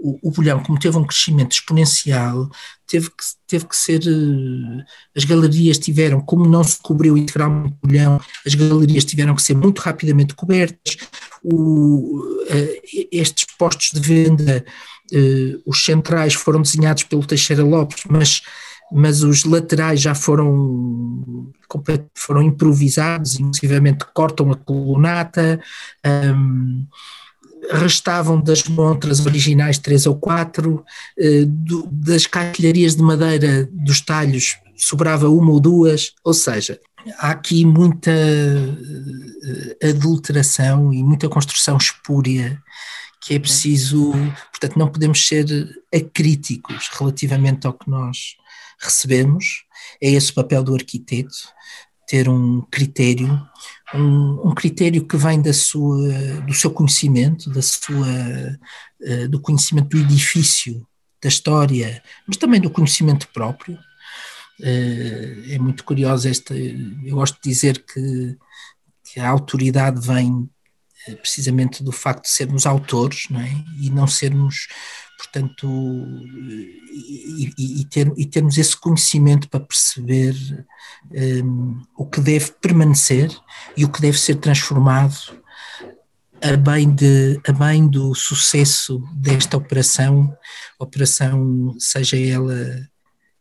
o, 0.00 0.28
o 0.28 0.30
bolhão, 0.32 0.60
como 0.62 0.78
teve 0.78 0.96
um 0.96 1.04
crescimento 1.04 1.52
exponencial, 1.52 2.50
teve 2.88 3.08
que, 3.08 3.24
teve 3.46 3.66
que 3.66 3.76
ser. 3.76 4.00
Uh, 4.00 4.82
as 5.16 5.24
galerias 5.24 5.78
tiveram, 5.78 6.20
como 6.20 6.44
não 6.44 6.64
se 6.64 6.78
cobriu 6.82 7.16
integralmente 7.16 7.76
o 7.80 7.86
bolhão, 7.86 8.20
as 8.44 8.54
galerias 8.54 9.04
tiveram 9.04 9.34
que 9.34 9.42
ser 9.42 9.54
muito 9.54 9.78
rapidamente 9.78 10.34
cobertas. 10.34 10.96
O, 11.42 12.20
uh, 12.20 13.08
estes 13.10 13.46
postos 13.58 13.90
de 13.92 14.00
venda, 14.00 14.64
os 15.66 15.84
centrais 15.84 16.32
foram 16.32 16.62
desenhados 16.62 17.02
pelo 17.02 17.26
Teixeira 17.26 17.62
Lopes, 17.62 18.04
mas 18.08 18.40
mas 18.94 19.22
os 19.22 19.44
laterais 19.44 20.02
já 20.02 20.14
foram, 20.14 21.50
foram 22.14 22.42
improvisados, 22.42 23.40
inclusive 23.40 23.96
cortam 24.12 24.52
a 24.52 24.56
colunata, 24.56 25.58
um, 26.04 26.86
restavam 27.70 28.38
das 28.38 28.64
montras 28.64 29.24
originais 29.24 29.78
três 29.78 30.04
ou 30.04 30.14
quatro, 30.14 30.84
do, 31.46 31.88
das 31.90 32.26
caixilharias 32.26 32.94
de 32.94 33.02
madeira 33.02 33.66
dos 33.72 34.02
talhos 34.02 34.56
sobrava 34.76 35.28
uma 35.28 35.52
ou 35.52 35.60
duas, 35.60 36.12
ou 36.24 36.34
seja, 36.34 36.80
há 37.18 37.30
aqui 37.30 37.64
muita 37.64 38.10
uh, 38.10 39.88
adulteração 39.88 40.92
e 40.92 41.02
muita 41.02 41.28
construção 41.28 41.76
espúria 41.76 42.62
que 43.20 43.34
é 43.34 43.38
preciso, 43.38 44.12
portanto, 44.50 44.76
não 44.76 44.90
podemos 44.90 45.26
ser 45.26 45.46
acríticos 45.94 46.88
relativamente 46.92 47.66
ao 47.66 47.72
que 47.72 47.88
nós 47.88 48.36
recebemos, 48.80 49.64
é 50.02 50.10
esse 50.10 50.32
o 50.32 50.34
papel 50.34 50.64
do 50.64 50.74
arquiteto, 50.74 51.36
ter 52.08 52.28
um 52.28 52.62
critério, 52.62 53.40
um, 53.94 54.48
um, 54.48 54.54
critério 54.54 55.06
que 55.06 55.16
vem 55.16 55.40
da 55.40 55.52
sua, 55.52 56.10
do 56.40 56.52
seu 56.52 56.70
conhecimento, 56.72 57.48
da 57.50 57.62
sua, 57.62 58.08
uh, 59.00 59.28
do 59.28 59.40
conhecimento 59.40 59.90
do 59.90 59.98
edifício, 59.98 60.84
da 61.22 61.28
história, 61.28 62.02
mas 62.26 62.36
também 62.36 62.60
do 62.60 62.70
conhecimento 62.70 63.28
próprio. 63.32 63.78
Uh, 64.62 65.52
é 65.52 65.58
muito 65.58 65.84
curioso 65.84 66.28
esta, 66.28 66.54
eu 66.54 67.16
gosto 67.16 67.34
de 67.42 67.48
dizer 67.48 67.84
que, 67.84 68.38
que 69.04 69.18
a 69.18 69.28
autoridade 69.28 70.06
vem 70.06 70.48
eh, 71.08 71.16
precisamente 71.16 71.82
do 71.82 71.90
facto 71.90 72.22
de 72.22 72.30
sermos 72.30 72.64
autores 72.64 73.24
não 73.28 73.40
é? 73.40 73.50
e 73.80 73.90
não 73.90 74.06
sermos 74.06 74.68
portanto, 75.22 75.68
e, 76.90 77.52
e, 77.58 77.84
ter, 77.84 78.12
e 78.16 78.26
termos 78.26 78.58
esse 78.58 78.76
conhecimento 78.76 79.48
para 79.48 79.60
perceber 79.60 80.34
um, 81.44 81.80
o 81.96 82.06
que 82.06 82.20
deve 82.20 82.52
permanecer 82.60 83.30
e 83.76 83.84
o 83.84 83.88
que 83.88 84.00
deve 84.00 84.18
ser 84.18 84.36
transformado 84.36 85.16
a 86.42 86.56
bem, 86.56 86.92
de, 86.92 87.40
a 87.46 87.52
bem 87.52 87.88
do 87.88 88.14
sucesso 88.14 89.02
desta 89.14 89.56
operação, 89.56 90.36
operação 90.78 91.74
seja 91.78 92.18
ela 92.18 92.88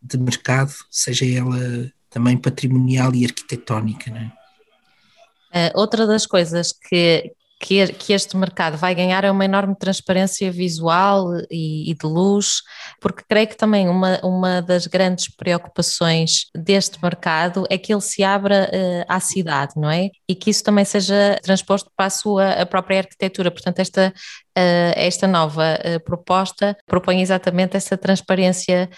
de 0.02 0.18
mercado, 0.18 0.74
seja 0.90 1.26
ela 1.26 1.92
também 2.10 2.38
patrimonial 2.38 3.14
e 3.14 3.26
arquitetónica. 3.26 4.12
Não 4.12 4.18
é? 4.18 5.70
Uh, 5.70 5.80
outra 5.80 6.08
das 6.08 6.26
coisas 6.26 6.72
que, 6.72 7.34
que, 7.62 7.88
que 7.94 8.12
este 8.12 8.36
mercado 8.36 8.76
vai 8.76 8.96
ganhar 8.96 9.24
é 9.24 9.30
uma 9.30 9.46
enorme 9.46 9.76
transparência 9.76 10.52
visual 10.52 11.28
e, 11.50 11.92
e, 11.92 11.94
de 11.94 12.08
luz, 12.08 12.64
porque 13.00 13.24
creio 13.30 13.48
que 13.48 13.56
também 13.56 13.88
uma, 13.88 14.20
uma 14.24 14.62
das 14.62 14.88
grandes 14.88 15.30
preocupações 15.30 16.48
deste 16.56 17.02
mercado 17.02 17.66
é 17.70 17.78
que 17.78 17.94
ele 17.94 18.02
se 18.02 18.24
abra 18.24 18.68
uh, 18.68 19.06
à 19.08 19.20
cidade, 19.20 19.74
não 19.78 19.90
é? 19.90 20.10
E 20.28 20.34
que 20.34 20.50
isso 20.50 20.64
também 20.64 20.84
seja 20.84 21.38
transposto 21.44 21.92
para 21.96 22.08
a 22.08 22.10
sua 22.10 22.50
a 22.54 22.66
própria 22.66 22.98
arquitetura. 22.98 23.52
Portanto, 23.52 23.78
esta, 23.78 24.12
uh, 24.58 24.94
esta 24.96 25.28
nova 25.28 25.76
uh, 25.76 26.04
proposta 26.04 26.76
propõe 26.88 27.22
exatamente 27.22 27.78
essa 27.78 27.96
transparência 27.96 28.90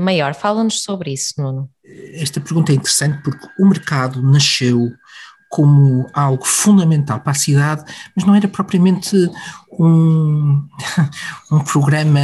maior. 0.00 0.32
Fala-nos 0.32 0.80
sobre 0.80 1.12
isso, 1.12 1.34
Nuno. 1.38 1.68
Esta 2.14 2.40
pergunta 2.40 2.70
é 2.70 2.76
interessante 2.76 3.20
porque 3.24 3.48
o 3.58 3.66
mercado 3.66 4.22
nasceu 4.22 4.92
como 5.56 6.06
algo 6.12 6.44
fundamental 6.44 7.18
para 7.20 7.32
a 7.32 7.34
cidade, 7.34 7.82
mas 8.14 8.26
não 8.26 8.34
era 8.34 8.46
propriamente 8.46 9.16
um, 9.78 10.68
um 11.50 11.60
programa, 11.60 12.20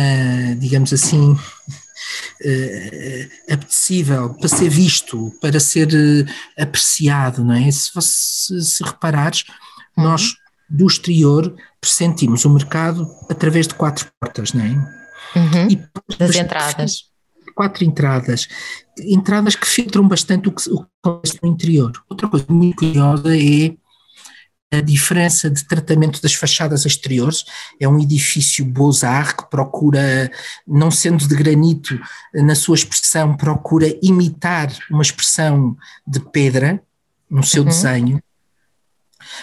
digamos 0.59 0.93
assim, 0.93 1.33
uh, 1.33 1.39
apetecível 3.51 4.35
para 4.35 4.49
ser 4.49 4.69
visto, 4.69 5.33
para 5.41 5.59
ser 5.59 5.89
uh, 5.89 6.63
apreciado, 6.63 7.43
não 7.43 7.55
é? 7.55 7.71
Se, 7.71 7.91
se, 8.03 8.63
se 8.63 8.85
reparares, 8.85 9.45
uhum. 9.97 10.05
nós 10.05 10.35
do 10.69 10.87
exterior 10.87 11.57
pressentimos 11.81 12.45
o 12.45 12.51
mercado 12.51 13.09
através 13.31 13.67
de 13.67 13.75
quatro 13.75 14.09
portas, 14.21 14.53
não 14.53 14.63
é? 14.63 14.69
Uhum. 15.39 15.69
E 15.71 15.83
das 16.19 16.37
entradas 16.37 17.12
quatro 17.55 17.85
entradas, 17.85 18.49
entradas 18.99 19.55
que 19.55 19.67
filtram 19.67 20.07
bastante 20.07 20.49
o 20.49 20.53
que, 20.53 20.71
o 20.71 20.87
acontece 21.03 21.39
no 21.43 21.49
interior. 21.49 21.93
Outra 22.09 22.29
coisa 22.29 22.47
muito 22.49 22.77
curiosa 22.77 23.37
é 23.37 23.75
a 24.73 24.81
diferença 24.81 25.51
de 25.51 25.65
tratamento 25.65 26.21
das 26.23 26.35
fachadas 26.35 26.87
exteriores. 26.87 27.45
É 27.79 27.87
um 27.87 28.01
edifício 28.01 28.65
Beaux-Arts 28.65 29.35
que 29.35 29.51
procura, 29.51 30.31
não 30.67 30.91
sendo 30.91 31.29
de 31.29 31.35
granito 31.35 32.01
na 32.35 32.55
sua 32.55 32.77
expressão, 32.77 33.37
procura 33.37 33.95
imitar 34.03 34.73
uma 34.91 35.03
expressão 35.03 35.77
de 36.07 36.21
pedra 36.21 36.83
no 37.31 37.43
seu 37.43 37.63
uhum. 37.63 37.69
desenho, 37.69 38.23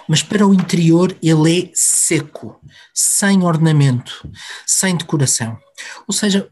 mas 0.07 0.21
para 0.21 0.45
o 0.45 0.53
interior 0.53 1.15
ele 1.21 1.63
é 1.63 1.71
seco, 1.73 2.59
sem 2.93 3.43
ornamento, 3.43 4.29
sem 4.65 4.95
decoração. 4.95 5.57
Ou 6.07 6.13
seja, 6.13 6.49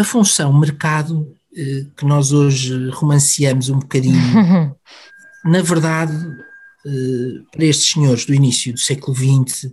a 0.00 0.04
função 0.04 0.52
mercado, 0.58 1.36
eh, 1.56 1.84
que 1.96 2.04
nós 2.04 2.32
hoje 2.32 2.88
romanceamos 2.90 3.68
um 3.68 3.78
bocadinho, 3.78 4.16
na 5.44 5.62
verdade, 5.62 6.14
eh, 6.86 7.42
para 7.52 7.64
estes 7.64 7.90
senhores 7.90 8.24
do 8.24 8.34
início 8.34 8.72
do 8.72 8.80
século 8.80 9.14
XX, 9.14 9.70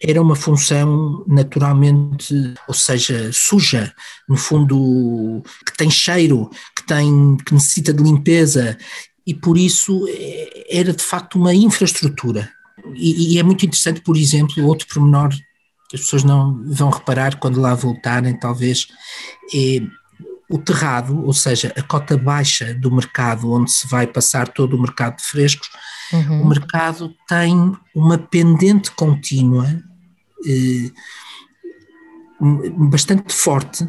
era 0.00 0.22
uma 0.22 0.36
função 0.36 1.24
naturalmente, 1.26 2.54
ou 2.66 2.74
seja, 2.74 3.30
suja, 3.32 3.92
no 4.28 4.36
fundo, 4.36 5.42
que 5.66 5.76
tem 5.76 5.90
cheiro, 5.90 6.48
que, 6.76 6.86
tem, 6.86 7.36
que 7.44 7.52
necessita 7.52 7.92
de 7.92 8.02
limpeza, 8.02 8.78
e 9.26 9.34
por 9.34 9.58
isso 9.58 10.06
eh, 10.08 10.66
era 10.70 10.92
de 10.92 11.02
facto 11.02 11.34
uma 11.34 11.54
infraestrutura. 11.54 12.50
E, 12.94 13.34
e 13.34 13.38
é 13.38 13.42
muito 13.42 13.66
interessante, 13.66 14.00
por 14.00 14.16
exemplo, 14.16 14.64
outro 14.64 14.86
pormenor 14.86 15.30
que 15.88 15.96
as 15.96 16.02
pessoas 16.02 16.22
não 16.22 16.62
vão 16.66 16.90
reparar 16.90 17.36
quando 17.36 17.60
lá 17.60 17.74
voltarem, 17.74 18.38
talvez, 18.38 18.88
é 19.54 19.80
o 20.50 20.58
terrado, 20.58 21.24
ou 21.24 21.32
seja, 21.32 21.72
a 21.76 21.82
cota 21.82 22.16
baixa 22.16 22.74
do 22.74 22.90
mercado, 22.90 23.52
onde 23.52 23.70
se 23.70 23.86
vai 23.86 24.06
passar 24.06 24.48
todo 24.48 24.76
o 24.76 24.80
mercado 24.80 25.16
de 25.16 25.24
frescos, 25.24 25.68
uhum. 26.12 26.42
o 26.42 26.48
mercado 26.48 27.14
tem 27.28 27.76
uma 27.94 28.16
pendente 28.16 28.90
contínua 28.92 29.66
eh, 30.46 30.90
bastante 32.78 33.32
forte, 33.34 33.86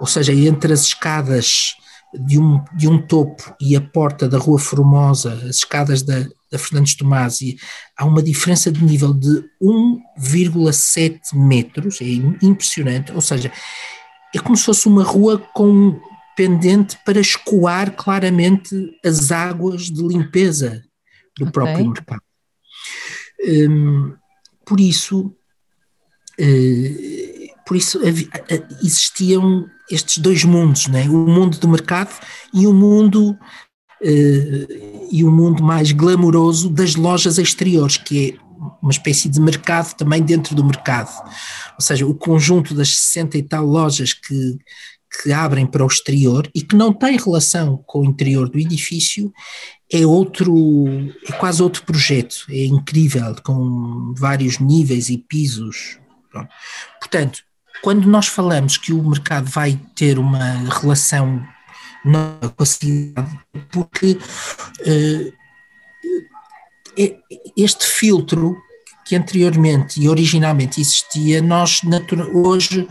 ou 0.00 0.06
seja, 0.06 0.32
entre 0.32 0.72
as 0.72 0.82
escadas 0.82 1.74
de 2.14 2.38
um, 2.38 2.62
de 2.74 2.88
um 2.88 3.00
topo 3.04 3.54
e 3.60 3.74
a 3.76 3.80
porta 3.80 4.28
da 4.28 4.38
Rua 4.38 4.58
Formosa, 4.58 5.32
as 5.34 5.56
escadas 5.56 6.02
da, 6.02 6.26
da 6.50 6.58
Fernandes 6.58 6.94
Tomasi, 6.94 7.56
há 7.96 8.04
uma 8.04 8.22
diferença 8.22 8.70
de 8.70 8.84
nível 8.84 9.12
de 9.12 9.44
1,7 9.60 11.20
metros, 11.34 12.00
é 12.00 12.06
impressionante, 12.42 13.12
ou 13.12 13.20
seja, 13.20 13.52
é 14.34 14.38
como 14.38 14.56
se 14.56 14.64
fosse 14.64 14.86
uma 14.86 15.02
rua 15.02 15.38
com 15.54 16.00
pendente 16.36 16.98
para 17.04 17.18
escoar 17.18 17.92
claramente 17.92 18.94
as 19.04 19.32
águas 19.32 19.84
de 19.84 20.06
limpeza 20.06 20.84
do 21.36 21.44
okay. 21.44 21.52
próprio 21.52 21.90
mercado. 21.90 22.22
Um, 23.48 24.14
por 24.64 24.78
isso, 24.78 25.34
uh, 26.38 27.64
por 27.66 27.76
isso 27.76 28.00
existiam 28.82 29.66
estes 29.90 30.18
dois 30.18 30.44
mundos, 30.44 30.88
né? 30.88 31.08
o 31.08 31.26
mundo 31.26 31.58
do 31.58 31.68
mercado 31.68 32.14
e 32.52 32.66
o 32.66 32.72
mundo 32.72 33.38
e 34.02 35.24
o 35.24 35.30
mundo 35.30 35.62
mais 35.62 35.92
glamouroso 35.92 36.68
das 36.68 36.94
lojas 36.94 37.38
exteriores, 37.38 37.96
que 37.96 38.30
é 38.30 38.46
uma 38.82 38.90
espécie 38.90 39.28
de 39.28 39.40
mercado 39.40 39.94
também 39.94 40.22
dentro 40.22 40.54
do 40.54 40.64
mercado. 40.64 41.10
Ou 41.74 41.80
seja, 41.80 42.06
o 42.06 42.14
conjunto 42.14 42.74
das 42.74 42.96
60 42.96 43.38
e 43.38 43.42
tal 43.42 43.64
lojas 43.64 44.12
que, 44.12 44.58
que 45.22 45.32
abrem 45.32 45.66
para 45.66 45.84
o 45.84 45.88
exterior 45.88 46.48
e 46.54 46.62
que 46.62 46.76
não 46.76 46.92
tem 46.92 47.16
relação 47.16 47.82
com 47.86 48.00
o 48.00 48.04
interior 48.04 48.48
do 48.48 48.58
edifício 48.58 49.32
é 49.92 50.04
outro, 50.04 50.54
é 51.28 51.32
quase 51.32 51.62
outro 51.62 51.84
projeto, 51.84 52.46
é 52.50 52.64
incrível, 52.64 53.36
com 53.44 54.12
vários 54.16 54.58
níveis 54.58 55.08
e 55.08 55.18
pisos. 55.18 55.98
Pronto. 56.30 56.48
Portanto, 57.00 57.40
quando 57.82 58.08
nós 58.08 58.26
falamos 58.26 58.76
que 58.76 58.92
o 58.92 59.08
mercado 59.08 59.48
vai 59.48 59.80
ter 59.94 60.18
uma 60.18 60.68
relação 60.80 61.46
com 62.56 62.62
a 62.62 62.66
cidade, 62.66 63.38
porque 63.70 64.18
uh, 64.80 65.32
este 67.56 67.86
filtro 67.86 68.56
que 69.06 69.14
anteriormente 69.14 70.00
e 70.00 70.08
originalmente 70.08 70.80
existia, 70.80 71.40
nós 71.40 71.80
hoje 72.34 72.88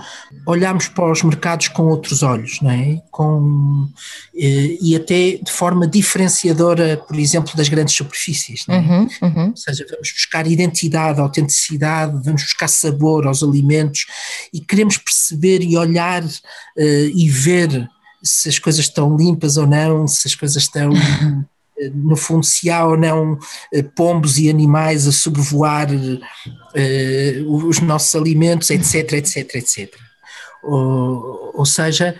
olhamos 0.47 0.87
para 0.87 1.11
os 1.11 1.21
mercados 1.21 1.67
com 1.67 1.83
outros 1.87 2.23
olhos, 2.23 2.61
não 2.61 2.71
é? 2.71 3.01
Com, 3.11 3.89
eh, 4.33 4.77
e 4.81 4.95
até 4.95 5.31
de 5.31 5.51
forma 5.51 5.85
diferenciadora, 5.85 6.95
por 7.05 7.19
exemplo, 7.19 7.51
das 7.57 7.67
grandes 7.67 7.93
superfícies. 7.93 8.63
É? 8.69 8.77
Uhum, 8.77 9.09
uhum. 9.21 9.49
Ou 9.49 9.57
seja, 9.57 9.85
vamos 9.89 10.09
buscar 10.09 10.47
identidade, 10.47 11.19
autenticidade, 11.19 12.23
vamos 12.23 12.43
buscar 12.43 12.69
sabor 12.69 13.27
aos 13.27 13.43
alimentos 13.43 14.05
e 14.53 14.61
queremos 14.61 14.97
perceber 14.97 15.61
e 15.61 15.75
olhar 15.75 16.23
uh, 16.23 17.09
e 17.13 17.29
ver 17.29 17.89
se 18.25 18.49
as 18.49 18.57
coisas 18.57 18.81
estão 18.81 19.15
limpas 19.15 19.55
ou 19.55 19.67
não, 19.67 20.07
se 20.07 20.27
as 20.27 20.33
coisas 20.33 20.63
estão 20.63 20.89
no 21.93 22.15
fundo, 22.15 22.43
se 22.45 22.69
há 22.69 22.85
ou 22.85 22.97
não 22.97 23.37
eh, 23.73 23.83
pombos 23.83 24.37
e 24.37 24.49
animais 24.49 25.07
a 25.07 25.11
sobrevoar 25.11 25.87
uh, 25.91 27.67
os 27.67 27.79
nossos 27.79 28.15
alimentos, 28.15 28.69
etc, 28.69 29.13
etc, 29.13 29.55
etc. 29.55 29.93
Ou, 30.63 31.51
ou 31.53 31.65
seja, 31.65 32.17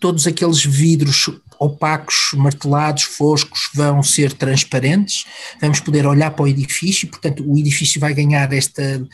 todos 0.00 0.26
aqueles 0.26 0.62
vidros 0.62 1.30
opacos, 1.64 2.30
martelados, 2.34 3.04
foscos, 3.04 3.70
vão 3.74 4.02
ser 4.02 4.32
transparentes, 4.32 5.26
vamos 5.60 5.80
poder 5.80 6.06
olhar 6.06 6.30
para 6.30 6.44
o 6.44 6.48
edifício, 6.48 7.08
portanto 7.08 7.44
o 7.46 7.58
edifício 7.58 8.00
vai 8.00 8.14
ganhar 8.14 8.52
esta, 8.52 9.04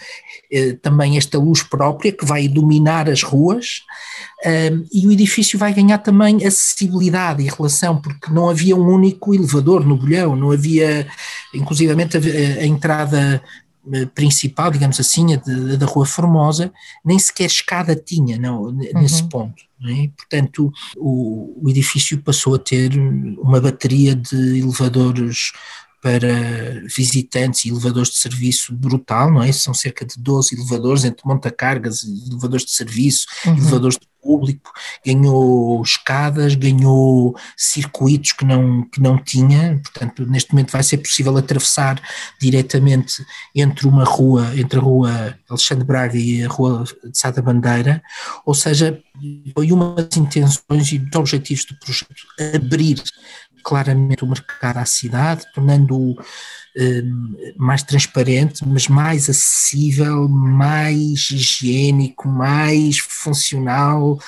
eh, 0.52 0.72
também 0.82 1.16
esta 1.16 1.38
luz 1.38 1.62
própria 1.62 2.12
que 2.12 2.24
vai 2.24 2.44
iluminar 2.44 3.08
as 3.08 3.22
ruas 3.22 3.82
um, 4.44 4.86
e 4.90 5.06
o 5.06 5.12
edifício 5.12 5.58
vai 5.58 5.72
ganhar 5.74 5.98
também 5.98 6.46
acessibilidade 6.46 7.42
e 7.42 7.48
relação, 7.48 8.00
porque 8.00 8.32
não 8.32 8.48
havia 8.48 8.74
um 8.74 8.86
único 8.86 9.34
elevador 9.34 9.86
no 9.86 9.96
bolhão, 9.96 10.34
não 10.34 10.50
havia, 10.50 11.06
inclusivamente 11.54 12.16
a, 12.16 12.64
entrada 12.64 13.42
principal, 14.14 14.70
digamos 14.70 15.00
assim, 15.00 15.34
a 15.34 15.76
da 15.76 15.86
Rua 15.86 16.06
Formosa, 16.06 16.72
nem 17.04 17.18
sequer 17.18 17.46
escada 17.46 17.96
tinha 17.96 18.38
não, 18.38 18.70
nesse 18.70 19.22
uhum. 19.22 19.28
ponto. 19.28 19.70
É? 19.82 20.08
Portanto, 20.14 20.70
o, 20.96 21.64
o, 21.64 21.70
edifício 21.70 22.18
passou 22.18 22.54
a 22.54 22.58
ter 22.58 22.92
uma 23.38 23.60
bateria 23.60 24.14
de 24.14 24.58
elevadores 24.58 25.52
para 26.00 26.80
visitantes 26.96 27.64
e 27.64 27.68
elevadores 27.68 28.10
de 28.10 28.18
serviço 28.18 28.74
brutal, 28.74 29.30
não 29.30 29.42
é? 29.42 29.52
São 29.52 29.74
cerca 29.74 30.04
de 30.04 30.18
12 30.18 30.54
elevadores 30.54 31.04
entre 31.04 31.26
montacargas, 31.26 32.04
elevadores 32.04 32.64
de 32.64 32.72
serviço, 32.72 33.26
uhum. 33.46 33.56
elevadores 33.56 33.98
de 33.98 34.10
público, 34.22 34.70
ganhou 35.04 35.82
escadas, 35.82 36.54
ganhou 36.54 37.34
circuitos 37.56 38.32
que 38.32 38.44
não, 38.44 38.82
que 38.82 39.00
não 39.00 39.18
tinha, 39.18 39.80
portanto 39.82 40.26
neste 40.26 40.52
momento 40.52 40.72
vai 40.72 40.82
ser 40.82 40.98
possível 40.98 41.36
atravessar 41.36 42.00
diretamente 42.40 43.24
entre 43.54 43.86
uma 43.86 44.04
rua, 44.04 44.52
entre 44.56 44.78
a 44.78 44.82
rua 44.82 45.38
Alexandre 45.48 45.84
Braga 45.84 46.18
e 46.18 46.44
a 46.44 46.48
rua 46.48 46.84
de 47.04 47.18
Sada 47.18 47.42
Bandeira, 47.42 48.02
ou 48.44 48.54
seja, 48.54 49.00
foi 49.54 49.72
uma 49.72 49.94
das 49.94 50.16
intenções 50.16 50.92
e 50.92 50.98
dos 50.98 51.16
objetivos 51.16 51.64
do 51.64 51.78
projeto, 51.78 52.14
abrir 52.54 53.02
claramente 53.62 54.25
o 54.25 54.29
mercado 54.29 54.79
à 54.79 54.85
cidade, 54.85 55.46
tornando-o 55.55 56.16
eh, 56.77 57.03
mais 57.57 57.83
transparente, 57.83 58.64
mas 58.66 58.87
mais 58.87 59.29
acessível, 59.29 60.29
mais 60.29 61.31
higiênico, 61.31 62.29
mais 62.29 62.99
funcional. 62.99 64.18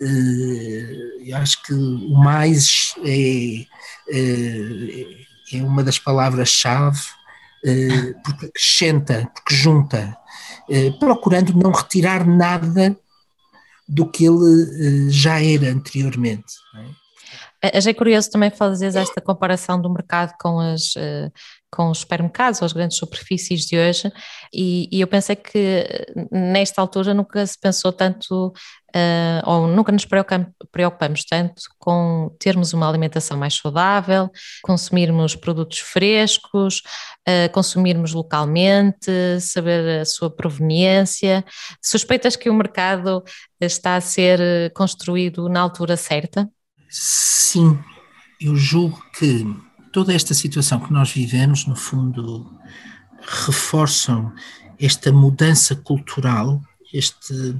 Eh, 0.00 1.26
eu 1.26 1.36
acho 1.36 1.62
que 1.62 1.74
o 1.74 2.14
mais 2.14 2.94
é, 3.04 3.66
é, 4.08 5.58
é 5.58 5.62
uma 5.62 5.82
das 5.82 5.98
palavras-chave, 5.98 7.00
eh, 7.64 8.14
porque 8.24 8.46
acrescenta, 8.46 9.28
porque 9.34 9.54
junta, 9.54 10.16
procurando 11.00 11.52
não 11.52 11.72
retirar 11.72 12.26
nada 12.26 12.96
do 13.88 14.08
que 14.10 14.24
ele 14.24 15.10
já 15.10 15.42
era 15.42 15.70
anteriormente. 15.70 16.54
Não 16.72 16.82
é? 16.82 17.01
Achei 17.62 17.94
curioso 17.94 18.28
também 18.28 18.50
fazer 18.50 18.96
esta 18.96 19.20
comparação 19.20 19.80
do 19.80 19.88
mercado 19.88 20.34
com, 20.40 20.58
as, 20.58 20.96
eh, 20.96 21.30
com 21.70 21.90
os 21.90 21.98
supermercados 21.98 22.60
ou 22.60 22.66
as 22.66 22.72
grandes 22.72 22.96
superfícies 22.96 23.64
de 23.66 23.78
hoje, 23.78 24.12
e, 24.52 24.88
e 24.90 25.00
eu 25.00 25.06
pensei 25.06 25.36
que 25.36 25.58
eh, 25.58 26.06
nesta 26.32 26.80
altura 26.80 27.14
nunca 27.14 27.46
se 27.46 27.56
pensou 27.60 27.92
tanto, 27.92 28.48
uh, 28.48 29.42
ou 29.44 29.68
nunca 29.68 29.92
nos 29.92 30.04
preocupamos 30.04 31.24
tanto 31.24 31.62
com 31.78 32.34
termos 32.40 32.72
uma 32.72 32.88
alimentação 32.88 33.36
mais 33.38 33.54
saudável, 33.54 34.28
consumirmos 34.62 35.36
produtos 35.36 35.78
frescos, 35.78 36.82
uh, 37.28 37.52
consumirmos 37.52 38.12
localmente, 38.12 39.40
saber 39.40 40.00
a 40.00 40.04
sua 40.04 40.34
proveniência. 40.34 41.44
Suspeitas 41.80 42.34
que 42.34 42.50
o 42.50 42.54
mercado 42.54 43.22
está 43.60 43.94
a 43.94 44.00
ser 44.00 44.72
construído 44.74 45.48
na 45.48 45.60
altura 45.60 45.96
certa? 45.96 46.50
Sim, 46.94 47.82
eu 48.38 48.54
julgo 48.54 49.02
que 49.18 49.46
toda 49.94 50.12
esta 50.12 50.34
situação 50.34 50.78
que 50.78 50.92
nós 50.92 51.10
vivemos, 51.10 51.64
no 51.64 51.74
fundo, 51.74 52.54
reforçam 53.18 54.30
esta 54.78 55.10
mudança 55.10 55.74
cultural, 55.74 56.60
este, 56.92 57.58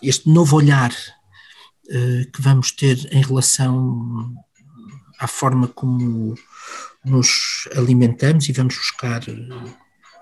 este 0.00 0.28
novo 0.30 0.56
olhar 0.56 0.92
uh, 0.92 2.30
que 2.30 2.40
vamos 2.40 2.70
ter 2.70 3.12
em 3.12 3.22
relação 3.22 4.32
à 5.18 5.26
forma 5.26 5.66
como 5.66 6.36
nos 7.04 7.68
alimentamos 7.76 8.48
e 8.48 8.52
vamos 8.52 8.76
buscar 8.76 9.20
uh, 9.24 9.76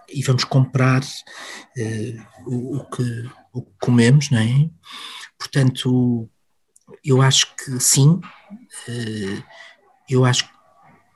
e 0.09 0.23
vamos 0.23 0.45
comprar 0.45 1.03
uh, 1.03 2.47
o, 2.47 2.79
o, 2.79 2.85
que, 2.89 3.31
o 3.53 3.61
que 3.61 3.73
comemos, 3.79 4.31
não 4.31 4.39
é? 4.39 4.71
Portanto, 5.39 6.31
eu 7.05 7.23
acho 7.23 7.55
que 7.57 7.79
sim, 7.81 8.21
eh, 8.89 9.43
eu 10.09 10.25
acho 10.25 10.49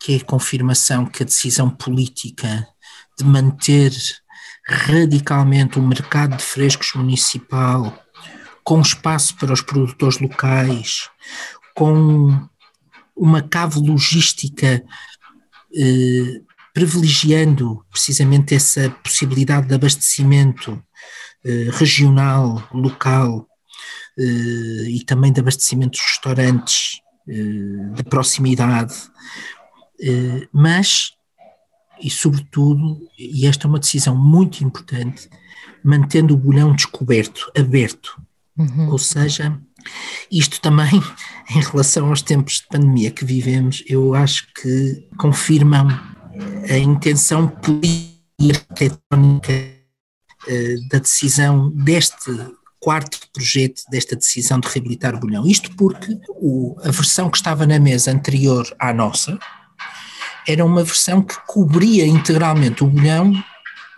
que 0.00 0.14
é 0.14 0.16
a 0.16 0.24
confirmação 0.24 1.06
que 1.06 1.22
a 1.22 1.26
decisão 1.26 1.70
política 1.70 2.66
de 3.18 3.24
manter 3.24 3.92
radicalmente 4.66 5.78
o 5.78 5.82
mercado 5.82 6.36
de 6.36 6.42
frescos 6.42 6.92
municipal, 6.94 7.96
com 8.64 8.80
espaço 8.80 9.36
para 9.36 9.52
os 9.52 9.60
produtores 9.60 10.18
locais, 10.18 11.08
com 11.74 12.48
uma 13.16 13.42
cave 13.42 13.78
logística 13.80 14.82
eh, 15.74 16.40
privilegiando 16.74 17.84
precisamente 17.90 18.54
essa 18.54 18.90
possibilidade 19.02 19.68
de 19.68 19.74
abastecimento 19.74 20.82
eh, 21.44 21.70
regional, 21.72 22.68
local, 22.72 23.46
e 24.18 25.02
também 25.06 25.32
de 25.32 25.40
abastecimento 25.40 25.92
dos 25.92 26.00
restaurantes 26.00 27.00
de 27.26 28.02
proximidade, 28.04 28.94
mas, 30.52 31.12
e 32.00 32.08
sobretudo, 32.08 33.00
e 33.18 33.46
esta 33.46 33.66
é 33.66 33.68
uma 33.68 33.80
decisão 33.80 34.16
muito 34.16 34.62
importante, 34.62 35.28
mantendo 35.82 36.34
o 36.34 36.36
bolhão 36.36 36.74
descoberto, 36.74 37.50
aberto. 37.56 38.20
Uhum. 38.56 38.90
Ou 38.90 38.98
seja, 38.98 39.60
isto 40.30 40.60
também, 40.60 41.02
em 41.50 41.60
relação 41.60 42.08
aos 42.08 42.22
tempos 42.22 42.60
de 42.60 42.66
pandemia 42.68 43.10
que 43.10 43.24
vivemos, 43.24 43.82
eu 43.86 44.14
acho 44.14 44.46
que 44.54 45.08
confirmam 45.16 45.88
a 46.68 46.78
intenção 46.78 47.48
política 47.48 48.16
e 48.38 48.50
arquitetónica 48.50 49.52
eh, 49.52 50.76
da 50.90 50.98
decisão 50.98 51.70
deste 51.70 52.30
quarto 52.86 53.18
projeto, 53.32 53.82
desta 53.90 54.14
decisão 54.14 54.60
de 54.60 54.68
reabilitar 54.68 55.12
o 55.12 55.18
Bolhão. 55.18 55.44
Isto 55.44 55.74
porque 55.74 56.16
o, 56.28 56.76
a 56.84 56.92
versão 56.92 57.28
que 57.28 57.36
estava 57.36 57.66
na 57.66 57.80
mesa 57.80 58.12
anterior 58.12 58.64
à 58.78 58.92
nossa 58.92 59.36
era 60.46 60.64
uma 60.64 60.84
versão 60.84 61.20
que 61.20 61.34
cobria 61.48 62.06
integralmente 62.06 62.84
o 62.84 62.86
Bolhão 62.86 63.32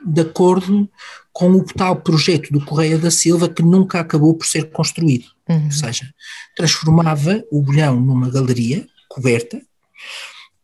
de 0.02 0.22
acordo 0.22 0.88
com 1.34 1.50
o 1.50 1.64
tal 1.66 1.96
projeto 1.96 2.50
do 2.50 2.64
Correia 2.64 2.96
da 2.96 3.10
Silva 3.10 3.46
que 3.46 3.62
nunca 3.62 4.00
acabou 4.00 4.34
por 4.34 4.46
ser 4.46 4.70
construído. 4.70 5.26
Uhum. 5.46 5.66
Ou 5.66 5.70
seja, 5.70 6.08
transformava 6.56 7.44
o 7.52 7.60
bolhão 7.60 8.00
numa 8.00 8.30
galeria 8.30 8.86
coberta, 9.06 9.60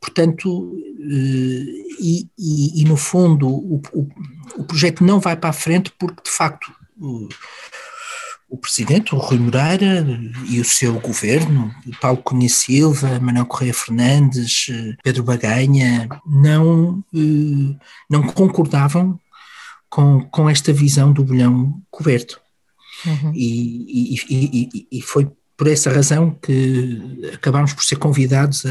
portanto, 0.00 0.72
eh, 0.98 1.84
e, 2.00 2.26
e, 2.38 2.80
e 2.80 2.84
no 2.86 2.96
fundo 2.96 3.46
o, 3.46 3.82
o, 3.92 4.08
o, 4.56 4.64
projeto 4.64 5.04
não 5.04 5.20
vai 5.20 5.36
para 5.36 5.50
a 5.50 5.52
frente 5.52 5.92
porque 5.98 6.22
de 6.22 6.30
facto 6.30 6.72
o, 8.54 8.58
Presidente, 8.58 9.14
o 9.14 9.18
Rui 9.18 9.38
Moreira 9.38 10.06
e 10.48 10.60
o 10.60 10.64
seu 10.64 10.94
governo, 11.00 11.74
Paulo 12.00 12.18
Cunha 12.18 12.48
Silva, 12.48 13.18
Manuel 13.18 13.46
Correia 13.46 13.74
Fernandes, 13.74 14.66
eh, 14.70 14.96
Pedro 15.02 15.24
Baganha, 15.24 16.08
não, 16.24 17.04
eh, 17.12 17.76
não 18.08 18.22
concordavam 18.22 19.18
com, 19.90 20.20
com 20.30 20.48
esta 20.48 20.72
visão 20.72 21.12
do 21.12 21.24
bolhão 21.24 21.82
coberto. 21.90 22.40
Uhum. 23.04 23.32
E, 23.34 24.14
e, 24.14 24.68
e, 24.70 24.88
e, 24.98 25.02
foi 25.02 25.28
por 25.56 25.66
essa 25.66 25.90
razão 25.90 26.30
que 26.40 27.30
acabámos 27.34 27.72
por 27.72 27.84
ser 27.84 27.96
convidados 27.96 28.64
a, 28.64 28.70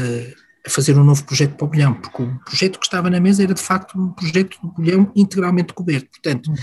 a, 0.66 0.70
fazer 0.70 0.96
um 0.98 1.04
novo 1.04 1.24
projeto 1.24 1.56
para 1.56 1.64
o 1.64 1.68
bolhão, 1.68 1.94
porque 1.94 2.22
o 2.22 2.38
projeto 2.40 2.78
que 2.78 2.86
estava 2.86 3.10
na 3.10 3.20
mesa 3.20 3.42
era 3.42 3.54
de 3.54 3.60
facto 3.60 3.98
um 3.98 4.12
projeto 4.12 4.58
do 4.62 4.68
bolhão 4.68 5.12
integralmente 5.14 5.72
coberto. 5.72 6.08
Portanto, 6.10 6.48
uhum. 6.48 6.56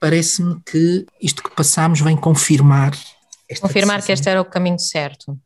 parece-me 0.00 0.60
que 0.64 1.06
isto 1.20 1.42
que 1.42 1.54
passámos 1.54 2.00
vem 2.00 2.16
confirmar. 2.16 2.92
confirmar 3.60 3.96
decisão. 3.96 4.06
que 4.06 4.12
este 4.12 4.28
era 4.28 4.40
o 4.40 4.44
caminho 4.44 4.78
certo. 4.78 5.38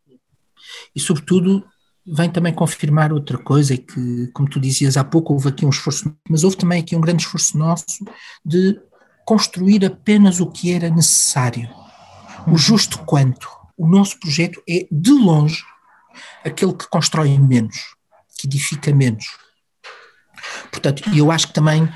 E, 0.95 1.01
sobretudo, 1.01 1.65
vem 2.07 2.31
também 2.31 2.53
confirmar 2.53 3.13
outra 3.13 3.39
coisa 3.39 3.77
que, 3.77 4.29
como 4.29 4.49
tu 4.49 4.61
dizias 4.61 4.97
há 4.97 5.03
pouco, 5.03 5.33
houve 5.33 5.49
aqui 5.49 5.67
um 5.67 5.71
esforço, 5.71 6.15
mas 6.29 6.45
houve 6.45 6.57
também 6.57 6.81
aqui 6.81 6.95
um 6.95 7.01
grande 7.01 7.23
esforço 7.23 7.59
nosso 7.59 8.05
de 8.45 8.81
construir 9.25 9.85
apenas 9.85 10.39
o 10.39 10.47
que 10.47 10.73
era 10.73 10.89
necessário, 10.89 11.69
o 12.47 12.51
uhum. 12.51 12.57
justo 12.57 12.99
quanto. 13.01 13.49
O 13.77 13.87
nosso 13.87 14.19
projeto 14.21 14.63
é, 14.69 14.87
de 14.91 15.11
longe, 15.11 15.63
aquele 16.45 16.73
que 16.73 16.89
constrói 16.89 17.37
menos, 17.39 17.96
que 18.39 18.47
edifica 18.47 18.95
menos. 18.95 19.27
Portanto, 20.71 21.03
eu 21.15 21.31
acho 21.31 21.49
que 21.49 21.55
também, 21.55 21.89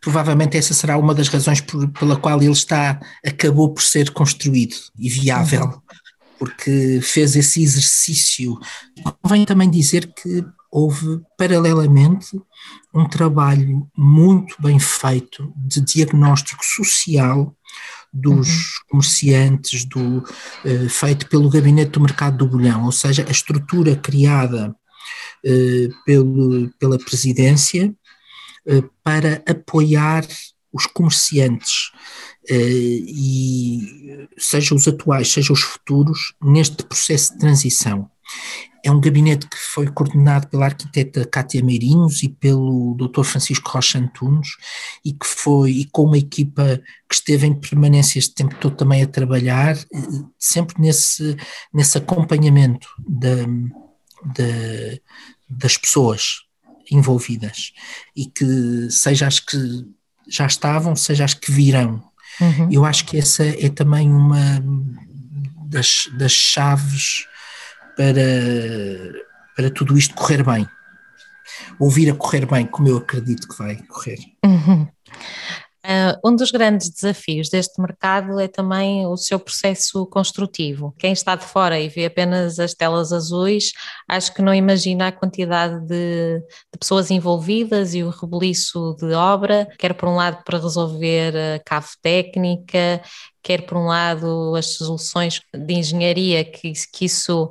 provavelmente 0.00 0.56
essa 0.56 0.74
será 0.74 0.96
uma 0.96 1.14
das 1.14 1.28
razões 1.28 1.60
por, 1.60 1.88
pela 1.88 2.16
qual 2.16 2.42
ele 2.42 2.52
está, 2.52 3.00
acabou 3.24 3.72
por 3.72 3.82
ser 3.82 4.10
construído 4.10 4.76
e 4.98 5.08
viável. 5.08 5.64
Uhum 5.64 5.86
porque 6.38 7.00
fez 7.02 7.36
esse 7.36 7.62
exercício. 7.62 8.58
Convém 9.22 9.44
também 9.44 9.70
dizer 9.70 10.12
que 10.14 10.44
houve, 10.70 11.20
paralelamente, 11.38 12.38
um 12.94 13.08
trabalho 13.08 13.88
muito 13.96 14.54
bem 14.60 14.78
feito 14.78 15.52
de 15.56 15.80
diagnóstico 15.80 16.64
social 16.64 17.54
dos 18.12 18.48
uhum. 18.48 18.70
comerciantes, 18.90 19.84
do, 19.84 20.18
uh, 20.18 20.88
feito 20.88 21.26
pelo 21.28 21.50
Gabinete 21.50 21.92
do 21.92 22.00
Mercado 22.00 22.38
do 22.38 22.48
Bolhão, 22.48 22.84
ou 22.84 22.92
seja, 22.92 23.24
a 23.26 23.30
estrutura 23.30 23.96
criada 23.96 24.74
pelo, 26.04 26.70
pela 26.78 26.98
Presidência 26.98 27.94
uh, 28.66 28.90
para 29.02 29.42
apoiar 29.46 30.26
os 30.76 30.86
comerciantes 30.86 31.90
eh, 32.48 32.54
e 32.58 34.28
seja 34.38 34.74
os 34.74 34.86
atuais, 34.86 35.32
seja 35.32 35.52
os 35.52 35.62
futuros, 35.62 36.34
neste 36.42 36.84
processo 36.84 37.32
de 37.32 37.38
transição. 37.38 38.10
É 38.84 38.90
um 38.90 39.00
gabinete 39.00 39.48
que 39.48 39.56
foi 39.56 39.88
coordenado 39.88 40.46
pela 40.46 40.66
arquiteta 40.66 41.24
Cátia 41.24 41.64
Meirinhos 41.64 42.22
e 42.22 42.28
pelo 42.28 42.94
Dr. 42.94 43.24
Francisco 43.24 43.68
Rocha 43.68 43.98
Antunes 43.98 44.48
e 45.04 45.12
que 45.12 45.26
foi, 45.26 45.72
e 45.72 45.84
com 45.86 46.04
uma 46.04 46.18
equipa 46.18 46.80
que 47.08 47.14
esteve 47.14 47.46
em 47.46 47.54
permanência 47.54 48.18
este 48.20 48.34
tempo 48.34 48.54
todo 48.60 48.76
também 48.76 49.02
a 49.02 49.08
trabalhar, 49.08 49.76
eh, 49.76 50.22
sempre 50.38 50.80
nesse, 50.80 51.36
nesse 51.72 51.98
acompanhamento 51.98 52.86
da, 53.08 53.44
da, 54.34 54.98
das 55.48 55.76
pessoas 55.76 56.46
envolvidas 56.90 57.72
e 58.14 58.26
que 58.26 58.90
seja 58.90 59.26
as 59.26 59.40
que 59.40 59.56
já 60.28 60.46
estavam, 60.46 60.96
seja 60.96 61.24
as 61.24 61.34
que 61.34 61.50
virão. 61.50 62.02
Uhum. 62.40 62.68
Eu 62.70 62.84
acho 62.84 63.04
que 63.06 63.18
essa 63.18 63.44
é 63.44 63.68
também 63.68 64.10
uma 64.10 64.62
das, 65.68 66.08
das 66.18 66.32
chaves 66.32 67.26
para, 67.96 69.22
para 69.54 69.70
tudo 69.70 69.96
isto 69.96 70.14
correr 70.14 70.44
bem. 70.44 70.68
Ouvir 71.78 72.10
a 72.10 72.14
correr 72.14 72.46
bem, 72.46 72.66
como 72.66 72.88
eu 72.88 72.98
acredito 72.98 73.48
que 73.48 73.58
vai 73.58 73.76
correr. 73.76 74.18
Uhum. 74.44 74.88
Uh, 75.86 76.18
um 76.28 76.34
dos 76.34 76.50
grandes 76.50 76.90
desafios 76.90 77.48
deste 77.48 77.80
mercado 77.80 78.40
é 78.40 78.48
também 78.48 79.06
o 79.06 79.16
seu 79.16 79.38
processo 79.38 80.04
construtivo. 80.06 80.92
Quem 80.98 81.12
está 81.12 81.36
de 81.36 81.44
fora 81.44 81.78
e 81.78 81.88
vê 81.88 82.06
apenas 82.06 82.58
as 82.58 82.74
telas 82.74 83.12
azuis, 83.12 83.70
acho 84.08 84.34
que 84.34 84.42
não 84.42 84.52
imagina 84.52 85.06
a 85.06 85.12
quantidade 85.12 85.78
de, 85.86 86.40
de 86.40 86.78
pessoas 86.80 87.08
envolvidas 87.12 87.94
e 87.94 88.02
o 88.02 88.10
rebuliço 88.10 88.96
de 88.98 89.14
obra, 89.14 89.68
quer 89.78 89.94
por 89.94 90.08
um 90.08 90.16
lado 90.16 90.42
para 90.42 90.58
resolver 90.58 91.36
a 91.36 91.60
cave 91.64 91.90
técnica, 92.02 93.00
quer 93.46 93.62
por 93.64 93.78
um 93.78 93.86
lado 93.86 94.56
as 94.56 94.74
soluções 94.74 95.40
de 95.54 95.72
engenharia 95.72 96.44
que, 96.44 96.72
que, 96.92 97.04
isso, 97.04 97.48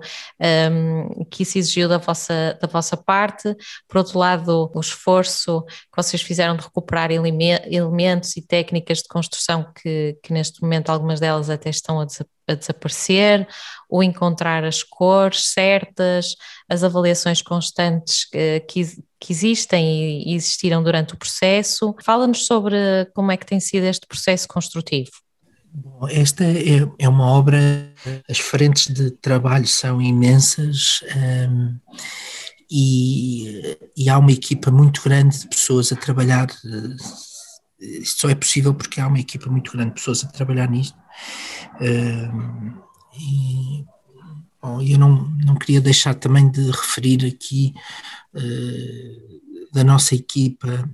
um, 0.69 1.23
que 1.31 1.43
isso 1.43 1.57
exigiu 1.57 1.87
da 1.87 1.97
vossa, 1.97 2.57
da 2.61 2.67
vossa 2.67 2.97
parte, 2.97 3.55
por 3.87 3.99
outro 3.99 4.19
lado 4.19 4.69
o 4.75 4.79
esforço 4.81 5.63
que 5.63 5.95
vocês 5.95 6.21
fizeram 6.21 6.57
de 6.57 6.63
recuperar 6.63 7.11
elementos 7.11 8.35
e 8.35 8.45
técnicas 8.45 8.97
de 8.97 9.07
construção 9.07 9.71
que, 9.81 10.17
que 10.21 10.33
neste 10.33 10.61
momento 10.61 10.89
algumas 10.89 11.21
delas 11.21 11.49
até 11.49 11.69
estão 11.69 12.01
a, 12.01 12.05
a 12.49 12.53
desaparecer, 12.55 13.47
o 13.89 14.03
encontrar 14.03 14.65
as 14.65 14.83
cores 14.83 15.45
certas, 15.45 16.35
as 16.67 16.83
avaliações 16.83 17.41
constantes 17.41 18.29
que, 18.29 18.59
que, 18.67 18.83
que 19.17 19.31
existem 19.31 20.27
e 20.27 20.35
existiram 20.35 20.83
durante 20.83 21.13
o 21.13 21.17
processo. 21.17 21.95
Fala-nos 22.03 22.45
sobre 22.45 22.75
como 23.15 23.31
é 23.31 23.37
que 23.37 23.45
tem 23.45 23.61
sido 23.61 23.85
este 23.85 24.05
processo 24.05 24.45
construtivo. 24.45 25.24
Bom, 25.77 26.07
esta 26.07 26.45
é, 26.45 26.87
é, 26.97 27.09
uma 27.09 27.25
obra, 27.25 27.59
as 28.29 28.39
frentes 28.39 28.87
de 28.87 29.11
trabalho 29.11 29.67
são 29.67 30.01
imensas 30.01 31.01
um, 31.49 31.77
e, 32.71 33.77
e, 33.97 34.09
há 34.09 34.17
uma 34.17 34.31
equipa 34.31 34.71
muito 34.71 35.03
grande 35.03 35.37
de 35.39 35.49
pessoas 35.49 35.91
a 35.91 35.97
trabalhar. 35.97 36.47
Isto 37.77 38.21
só 38.21 38.29
é 38.29 38.35
possível 38.35 38.73
porque 38.73 39.01
há 39.01 39.07
uma 39.07 39.19
equipa 39.19 39.49
muito 39.49 39.73
grande 39.73 39.89
de 39.89 39.95
pessoas 39.95 40.23
a 40.23 40.27
trabalhar 40.27 40.69
nisto. 40.69 40.97
Um, 41.81 42.73
e 43.19 43.85
bom, 44.61 44.81
eu 44.81 44.97
não, 44.97 45.29
não 45.45 45.55
queria 45.55 45.81
deixar 45.81 46.15
também 46.15 46.49
de 46.49 46.71
referir 46.71 47.25
aqui 47.25 47.73
uh, 48.33 49.71
da 49.73 49.83
nossa 49.83 50.15
equipa 50.15 50.89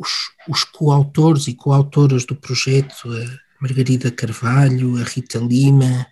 os, 0.00 0.30
os 0.48 0.64
coautores 0.64 1.48
e 1.48 1.54
coautoras 1.54 2.24
do 2.24 2.34
projeto. 2.34 2.94
Uh, 3.04 3.45
Margarida 3.60 4.10
Carvalho, 4.10 4.98
a 4.98 5.04
Rita 5.04 5.38
Lima, 5.38 6.06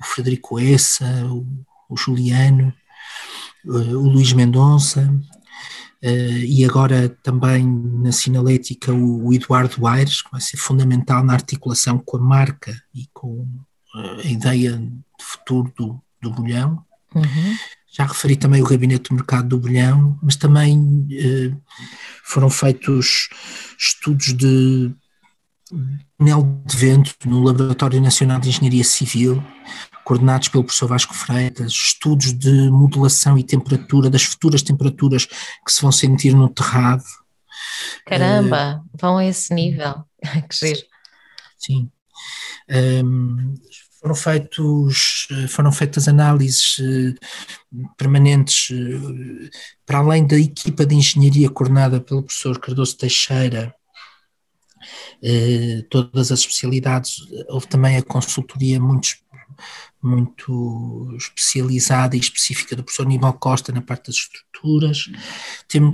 o 0.00 0.04
Frederico 0.04 0.58
Essa, 0.58 1.26
o, 1.26 1.46
o 1.88 1.96
Juliano, 1.96 2.72
o, 3.64 3.76
o 3.76 4.08
Luís 4.08 4.32
Mendonça, 4.32 5.10
Uh, 6.02 6.44
e 6.46 6.64
agora 6.64 7.10
também 7.22 7.66
na 7.66 8.10
sinalética 8.10 8.90
o, 8.90 9.26
o, 9.26 9.34
Eduardo 9.34 9.86
Aires, 9.86 10.22
que 10.22 10.30
vai 10.32 10.40
ser 10.40 10.56
fundamental 10.56 11.22
na 11.22 11.34
articulação 11.34 11.98
com 11.98 12.16
a 12.16 12.20
marca 12.20 12.74
e 12.94 13.06
com 13.12 13.46
a 13.94 14.26
ideia 14.26 14.78
de 14.78 15.24
futuro 15.24 15.70
do, 15.76 16.02
do 16.22 16.30
bolhão. 16.30 16.82
Uhum. 17.14 17.56
Já 17.92 18.06
referi 18.06 18.34
também 18.34 18.62
o 18.62 18.66
gabinete 18.66 19.10
do 19.10 19.16
mercado 19.16 19.48
do 19.48 19.58
bolhão, 19.58 20.18
mas 20.22 20.36
também 20.36 20.78
uh, 20.78 21.62
foram 22.24 22.48
feitos 22.48 23.28
estudos 23.78 24.32
de 24.34 24.94
túnel 26.18 26.62
de 26.66 26.76
vento 26.76 27.14
no 27.24 27.42
Laboratório 27.42 28.00
Nacional 28.00 28.40
de 28.40 28.48
Engenharia 28.48 28.84
Civil, 28.84 29.42
coordenados 30.04 30.48
pelo 30.48 30.64
professor 30.64 30.88
Vasco 30.88 31.14
Freitas, 31.14 31.72
estudos 31.72 32.32
de 32.32 32.70
modulação 32.70 33.38
e 33.38 33.44
temperatura, 33.44 34.10
das 34.10 34.24
futuras 34.24 34.62
temperaturas 34.62 35.26
que 35.26 35.72
se 35.72 35.82
vão 35.82 35.92
sentir 35.92 36.34
no 36.34 36.48
terrado. 36.48 37.04
Caramba, 38.06 38.82
uh, 38.84 38.98
vão 39.00 39.18
a 39.18 39.24
esse 39.24 39.54
nível, 39.54 40.04
que 40.48 40.56
giro. 40.56 40.80
Sim. 41.58 41.90
Um, 43.04 43.54
foram, 44.00 44.14
feitos, 44.14 45.28
foram 45.48 45.70
feitas 45.70 46.08
análises 46.08 46.78
uh, 46.78 47.94
permanentes 47.96 48.68
para 49.84 49.98
além 49.98 50.26
da 50.26 50.38
equipa 50.38 50.86
de 50.86 50.94
engenharia 50.94 51.50
coordenada 51.50 52.00
pelo 52.00 52.22
professor 52.22 52.58
Cardoso 52.58 52.96
Teixeira, 52.96 53.74
todas 55.88 56.32
as 56.32 56.40
especialidades, 56.40 57.16
houve 57.48 57.66
também 57.66 57.96
a 57.96 58.02
consultoria 58.02 58.80
muito 58.80 59.08
muito 60.02 61.14
especializada 61.18 62.16
e 62.16 62.20
específica 62.20 62.74
do 62.74 62.82
professor 62.82 63.04
Aníbal 63.04 63.34
Costa 63.34 63.72
na 63.72 63.82
parte 63.82 64.06
das 64.06 64.16
estruturas. 64.16 65.10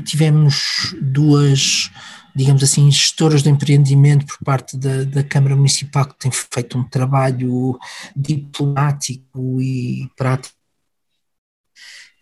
Tivemos 0.04 0.94
duas, 1.00 1.90
digamos 2.34 2.62
assim, 2.62 2.90
gestoras 2.90 3.42
de 3.42 3.50
empreendimento 3.50 4.26
por 4.26 4.38
parte 4.44 4.76
da, 4.76 5.04
da 5.04 5.24
Câmara 5.24 5.56
Municipal 5.56 6.06
que 6.06 6.18
tem 6.18 6.30
feito 6.30 6.78
um 6.78 6.84
trabalho 6.84 7.78
diplomático 8.14 9.60
e 9.60 10.08
prático. 10.16 10.54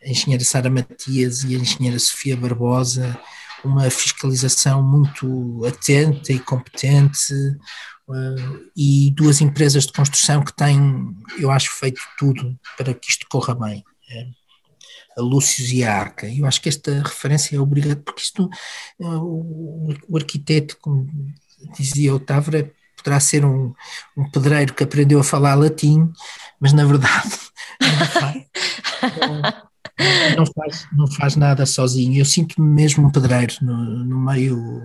A 0.03 0.09
engenheira 0.09 0.44
Sara 0.44 0.70
Matias 0.70 1.44
e 1.44 1.55
a 1.55 1.59
engenheira 1.59 1.98
Sofia 1.98 2.37
Barbosa, 2.37 3.18
uma 3.68 3.88
fiscalização 3.90 4.83
muito 4.83 5.64
atenta 5.66 6.33
e 6.33 6.38
competente, 6.38 7.35
Uh, 8.07 8.70
e 8.77 9.11
duas 9.12 9.40
empresas 9.40 9.87
de 9.87 9.92
construção 9.94 10.44
que 10.44 10.53
têm, 10.53 11.16
eu 11.38 11.50
acho, 11.50 11.70
feito 11.70 12.03
tudo 12.18 12.55
para 12.77 12.92
que 12.92 13.09
isto 13.09 13.27
corra 13.31 13.55
bem. 13.55 13.83
É, 14.11 14.27
a 15.16 15.22
Lúcius 15.22 15.70
e 15.70 15.85
a 15.85 16.00
Arca. 16.00 16.29
Eu 16.29 16.44
acho 16.44 16.61
que 16.61 16.68
esta 16.68 17.03
referência 17.03 17.57
é 17.57 17.61
obrigada, 17.61 17.96
porque 17.96 18.20
isto, 18.20 18.48
uh, 19.00 19.07
o, 19.07 19.94
o, 20.09 20.16
arquiteto, 20.16 20.77
como 20.81 21.09
dizia 21.77 22.14
o 22.14 22.20
Távora, 22.20 22.70
poderá 22.96 23.18
ser 23.20 23.44
um, 23.44 23.72
um, 24.16 24.31
pedreiro 24.31 24.74
que 24.74 24.85
aprendeu 24.85 25.20
a 25.20 25.24
falar 25.24 25.55
latim, 25.55 26.12
mas 26.61 26.72
na 26.72 26.85
verdade 26.85 27.31
não 30.37 30.47
faz, 30.47 30.87
não, 30.97 31.07
faz 31.07 31.37
nada 31.37 31.66
sozinho. 31.66 32.18
Eu 32.18 32.25
sinto-me 32.25 32.66
mesmo 32.66 33.07
um 33.07 33.11
pedreiro 33.11 33.55
no, 33.62 34.05
no 34.05 34.18
meio 34.18 34.83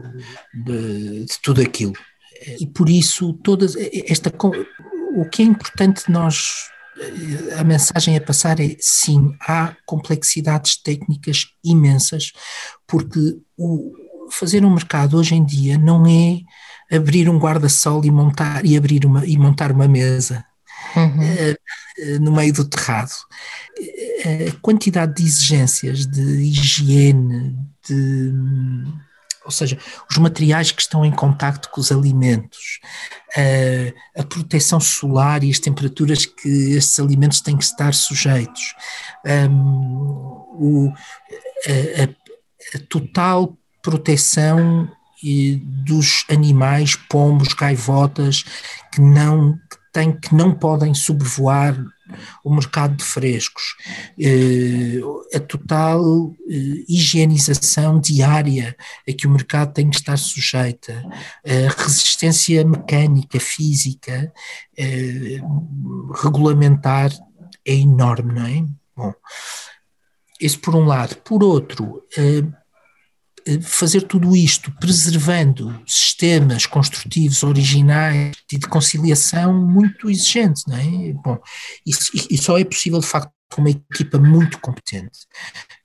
de, 0.53 1.25
de 1.25 1.41
tudo 1.41 1.61
aquilo 1.61 1.93
e 2.59 2.65
por 2.65 2.89
isso 2.89 3.33
todas 3.43 3.75
esta 3.75 4.31
o 5.15 5.25
que 5.25 5.41
é 5.41 5.45
importante 5.45 6.09
nós 6.09 6.69
a 7.57 7.63
mensagem 7.63 8.17
a 8.17 8.21
passar 8.21 8.59
é 8.59 8.75
sim, 8.79 9.33
há 9.41 9.73
complexidades 9.85 10.75
técnicas 10.81 11.45
imensas, 11.63 12.33
porque 12.85 13.37
o, 13.57 13.93
fazer 14.31 14.65
um 14.65 14.73
mercado 14.73 15.17
hoje 15.17 15.35
em 15.35 15.45
dia 15.45 15.77
não 15.77 16.05
é 16.05 16.41
abrir 16.93 17.29
um 17.29 17.37
guarda-sol 17.37 18.03
e 18.03 18.11
montar 18.11 18.65
e 18.65 18.75
abrir 18.75 19.05
uma 19.05 19.25
e 19.25 19.37
montar 19.37 19.71
uma 19.71 19.87
mesa 19.87 20.43
uhum. 20.95 21.19
uh, 21.21 22.19
no 22.19 22.31
meio 22.31 22.53
do 22.53 22.65
terrado. 22.65 23.11
A 24.19 24.59
quantidade 24.61 25.15
de 25.15 25.23
exigências 25.23 26.05
de 26.05 26.21
higiene, 26.21 27.55
de 27.87 28.33
ou 29.49 29.51
seja, 29.51 29.79
os 30.07 30.17
materiais 30.19 30.71
que 30.71 30.81
estão 30.81 31.03
em 31.03 31.11
contacto 31.11 31.69
com 31.71 31.81
os 31.81 31.91
alimentos, 31.91 32.79
a, 33.35 34.21
a 34.21 34.23
proteção 34.23 34.79
solar 34.79 35.43
e 35.43 35.49
as 35.49 35.57
temperaturas 35.57 36.25
que 36.25 36.73
estes 36.75 36.99
alimentos 36.99 37.41
têm 37.41 37.57
que 37.57 37.63
estar 37.63 37.95
sujeitos, 37.95 38.75
um, 39.49 39.51
o, 40.53 40.93
a, 41.67 42.03
a, 42.75 42.79
total 42.89 43.57
proteção 43.81 44.87
dos 45.83 46.25
animais, 46.29 46.95
pombos, 46.95 47.53
gaivotas, 47.53 48.43
que 48.93 49.01
não 49.01 49.53
que 49.53 49.77
têm, 49.91 50.11
que 50.11 50.35
não 50.35 50.53
podem 50.53 50.93
sobrevoar 50.93 51.75
o 52.43 52.53
mercado 52.53 52.95
de 52.95 53.03
frescos, 53.03 53.75
eh, 54.19 54.99
a 55.33 55.39
total 55.39 56.33
eh, 56.49 56.83
higienização 56.87 57.99
diária 57.99 58.75
a 59.07 59.13
que 59.13 59.27
o 59.27 59.31
mercado 59.31 59.73
tem 59.73 59.89
que 59.89 59.97
estar 59.97 60.17
sujeita, 60.17 61.03
a 61.45 61.81
resistência 61.81 62.63
mecânica, 62.65 63.39
física, 63.39 64.31
eh, 64.77 65.39
regulamentar 66.21 67.11
é 67.65 67.73
enorme, 67.73 68.33
não 68.33 68.45
é? 68.45 68.65
Bom, 68.95 69.13
isso 70.39 70.59
por 70.59 70.75
um 70.75 70.85
lado. 70.85 71.15
Por 71.17 71.43
outro, 71.43 72.03
fazer 73.61 74.01
tudo 74.01 74.35
isto 74.35 74.71
preservando 74.79 75.81
sistemas 75.85 76.65
construtivos 76.65 77.43
originais 77.43 78.35
e 78.51 78.57
de 78.57 78.67
conciliação 78.67 79.53
muito 79.53 80.09
exigentes, 80.09 80.63
não 80.67 80.77
é? 80.77 81.13
Bom, 81.13 81.39
isso, 81.85 82.11
só 82.41 82.57
é 82.57 82.63
possível 82.63 82.99
de 82.99 83.07
facto 83.07 83.31
com 83.51 83.61
uma 83.61 83.71
equipa 83.71 84.19
muito 84.19 84.59
competente. 84.59 85.19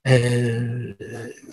Uh, 0.07 0.95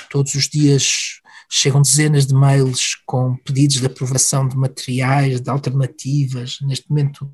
todos 0.10 0.36
os 0.36 0.50
dias 0.50 1.22
chegam 1.50 1.82
dezenas 1.82 2.26
de 2.26 2.34
mails 2.34 2.96
com 3.06 3.36
pedidos 3.38 3.78
de 3.78 3.86
aprovação 3.86 4.48
de 4.48 4.58
materiais, 4.58 5.42
de 5.42 5.50
alternativas. 5.50 6.60
Neste 6.62 6.90
momento, 6.90 7.34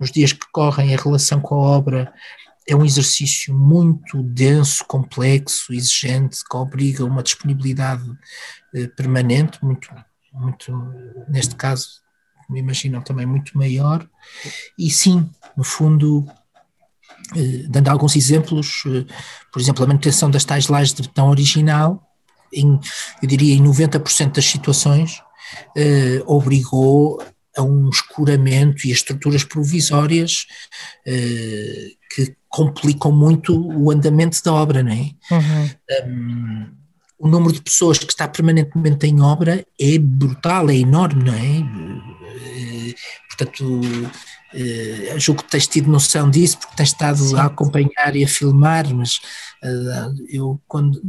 nos 0.00 0.10
dias 0.10 0.32
que 0.32 0.46
correm, 0.52 0.94
a 0.94 1.00
relação 1.00 1.40
com 1.40 1.54
a 1.54 1.58
obra 1.58 2.12
é 2.66 2.74
um 2.74 2.84
exercício 2.84 3.54
muito 3.54 4.22
denso, 4.22 4.84
complexo, 4.86 5.72
exigente, 5.72 6.38
que 6.44 6.56
obriga 6.56 7.04
uma 7.04 7.22
disponibilidade 7.22 8.04
eh, 8.74 8.88
permanente, 8.88 9.64
muito, 9.64 9.88
muito, 10.32 10.72
neste 11.28 11.54
caso, 11.54 12.00
me 12.50 12.58
imaginam 12.58 13.00
também 13.00 13.24
muito 13.24 13.56
maior, 13.56 14.08
e 14.76 14.90
sim, 14.90 15.30
no 15.56 15.62
fundo, 15.62 16.26
eh, 17.36 17.66
dando 17.68 17.88
alguns 17.88 18.16
exemplos, 18.16 18.82
eh, 18.86 19.04
por 19.52 19.62
exemplo, 19.62 19.84
a 19.84 19.86
manutenção 19.86 20.28
das 20.28 20.44
tais 20.44 20.66
lajes 20.66 20.92
de 20.92 21.02
betão 21.02 21.30
original, 21.30 22.02
em, 22.52 22.80
eu 23.22 23.28
diria 23.28 23.54
em 23.54 23.62
90% 23.62 24.34
das 24.34 24.44
situações, 24.44 25.22
obrigou 26.26 27.20
a 27.56 27.62
um 27.62 27.88
escuramento 27.88 28.86
e 28.86 28.90
a 28.90 28.94
estruturas 28.94 29.44
provisórias 29.44 30.46
eh, 31.06 31.88
que 32.14 32.36
complicam 32.48 33.12
muito 33.12 33.54
o 33.54 33.90
andamento 33.90 34.42
da 34.42 34.52
obra, 34.52 34.82
não 34.82 34.92
é? 34.92 35.10
Uhum. 35.30 35.70
Um, 36.06 36.66
o 37.18 37.28
número 37.28 37.52
de 37.52 37.62
pessoas 37.62 37.98
que 37.98 38.04
está 38.06 38.28
permanentemente 38.28 39.06
em 39.06 39.20
obra 39.20 39.64
é 39.80 39.98
brutal, 39.98 40.68
é 40.70 40.76
enorme, 40.76 41.24
não 41.24 41.34
é? 41.34 42.90
Eh, 42.90 42.94
portanto, 43.28 43.80
eh, 44.54 45.14
julgo 45.18 45.42
que 45.42 45.50
tens 45.50 45.66
tido 45.66 45.90
noção 45.90 46.30
disso, 46.30 46.58
porque 46.58 46.76
tens 46.76 46.88
estado 46.88 47.18
Sim. 47.18 47.36
a 47.36 47.44
acompanhar 47.44 48.14
e 48.14 48.24
a 48.24 48.28
filmar, 48.28 48.92
mas 48.94 49.20
eu 50.28 50.60
quando, 50.68 51.00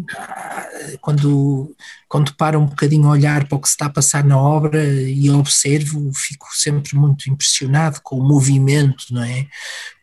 quando, 1.02 1.76
quando 2.08 2.36
paro 2.36 2.60
um 2.60 2.66
bocadinho 2.66 3.08
a 3.08 3.12
olhar 3.12 3.48
para 3.48 3.58
o 3.58 3.62
que 3.62 3.68
se 3.68 3.74
está 3.74 3.88
a 3.88 3.92
passar 3.92 4.24
na 4.24 4.38
obra 4.38 4.84
e 4.84 5.30
observo, 5.30 6.12
fico 6.14 6.48
sempre 6.52 6.96
muito 6.96 7.30
impressionado 7.30 8.00
com 8.02 8.18
o 8.18 8.28
movimento, 8.28 9.06
não 9.12 9.24
é? 9.24 9.48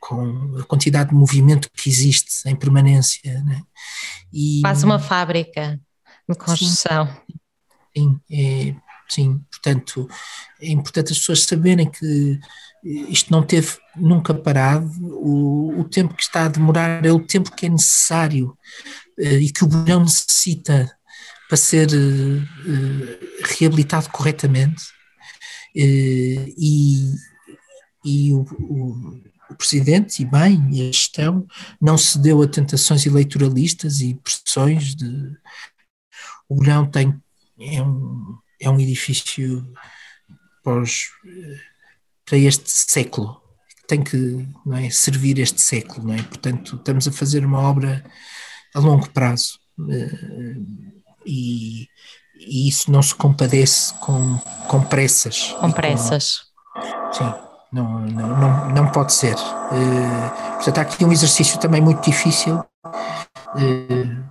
Com 0.00 0.58
a 0.58 0.64
quantidade 0.64 1.10
de 1.10 1.16
movimento 1.16 1.70
que 1.72 1.88
existe 1.88 2.48
em 2.48 2.56
permanência. 2.56 3.42
Não 3.42 3.52
é? 3.52 3.62
e, 4.32 4.60
Faz 4.60 4.82
uma 4.82 4.98
fábrica 4.98 5.80
de 6.28 6.36
construção. 6.36 7.08
Sim, 7.96 8.20
sim, 8.20 8.20
é, 8.30 8.74
sim, 9.08 9.40
portanto, 9.50 10.08
é 10.60 10.68
importante 10.70 11.12
as 11.12 11.18
pessoas 11.18 11.44
saberem 11.44 11.90
que 11.90 12.38
isto 12.84 13.32
não 13.32 13.42
teve 13.42 13.78
nunca 13.96 14.34
parado, 14.34 14.90
o, 15.00 15.80
o 15.80 15.84
tempo 15.84 16.14
que 16.14 16.22
está 16.22 16.44
a 16.44 16.48
demorar 16.48 17.04
é 17.04 17.10
o 17.10 17.24
tempo 17.24 17.50
que 17.54 17.66
é 17.66 17.68
necessário 17.68 18.56
uh, 19.18 19.38
e 19.40 19.50
que 19.50 19.64
o 19.64 19.66
bolhão 19.66 20.00
necessita 20.00 20.94
para 21.48 21.56
ser 21.56 21.88
uh, 21.88 23.46
reabilitado 23.58 24.10
corretamente. 24.10 24.84
E, 25.74 27.14
e 28.04 28.32
o, 28.32 28.42
o, 28.42 29.20
o, 29.50 29.54
Presidente, 29.56 30.22
e 30.22 30.24
bem, 30.24 30.68
e 30.72 30.82
a 30.82 30.92
gestão, 30.92 31.46
não 31.80 31.96
cedeu 31.98 32.42
a 32.42 32.48
tentações 32.48 33.06
eleitoralistas 33.06 34.00
e 34.00 34.14
pressões 34.14 34.94
de... 34.94 35.36
O 36.48 36.56
bolhão 36.56 36.88
tem, 36.88 37.14
é 37.58 37.82
um, 37.82 38.38
é 38.60 38.70
um 38.70 38.78
edifício 38.78 39.66
pós 40.62 41.08
para 42.24 42.38
este 42.38 42.70
século, 42.70 43.40
tem 43.86 44.02
que 44.02 44.46
não 44.64 44.76
é, 44.76 44.90
servir 44.90 45.38
este 45.38 45.60
século, 45.60 46.08
não 46.08 46.14
é? 46.14 46.22
Portanto, 46.22 46.76
estamos 46.76 47.06
a 47.06 47.12
fazer 47.12 47.44
uma 47.44 47.60
obra 47.60 48.04
a 48.74 48.78
longo 48.80 49.08
prazo 49.10 49.58
eh, 49.90 50.56
e 51.26 51.88
e 52.46 52.68
isso 52.68 52.90
não 52.90 53.02
se 53.02 53.14
compadece 53.14 53.94
com, 53.94 54.38
com 54.68 54.80
pressas. 54.82 55.54
Com 55.60 55.70
pressas. 55.70 56.40
Com, 56.74 57.12
sim, 57.12 57.34
não, 57.72 58.00
não, 58.00 58.38
não, 58.38 58.70
não 58.70 58.92
pode 58.92 59.12
ser. 59.12 59.34
Uh, 59.34 60.54
portanto, 60.56 60.78
há 60.78 60.82
aqui 60.82 61.04
um 61.04 61.12
exercício 61.12 61.58
também 61.58 61.80
muito 61.80 62.02
difícil. 62.04 62.62
Uh, 63.54 64.24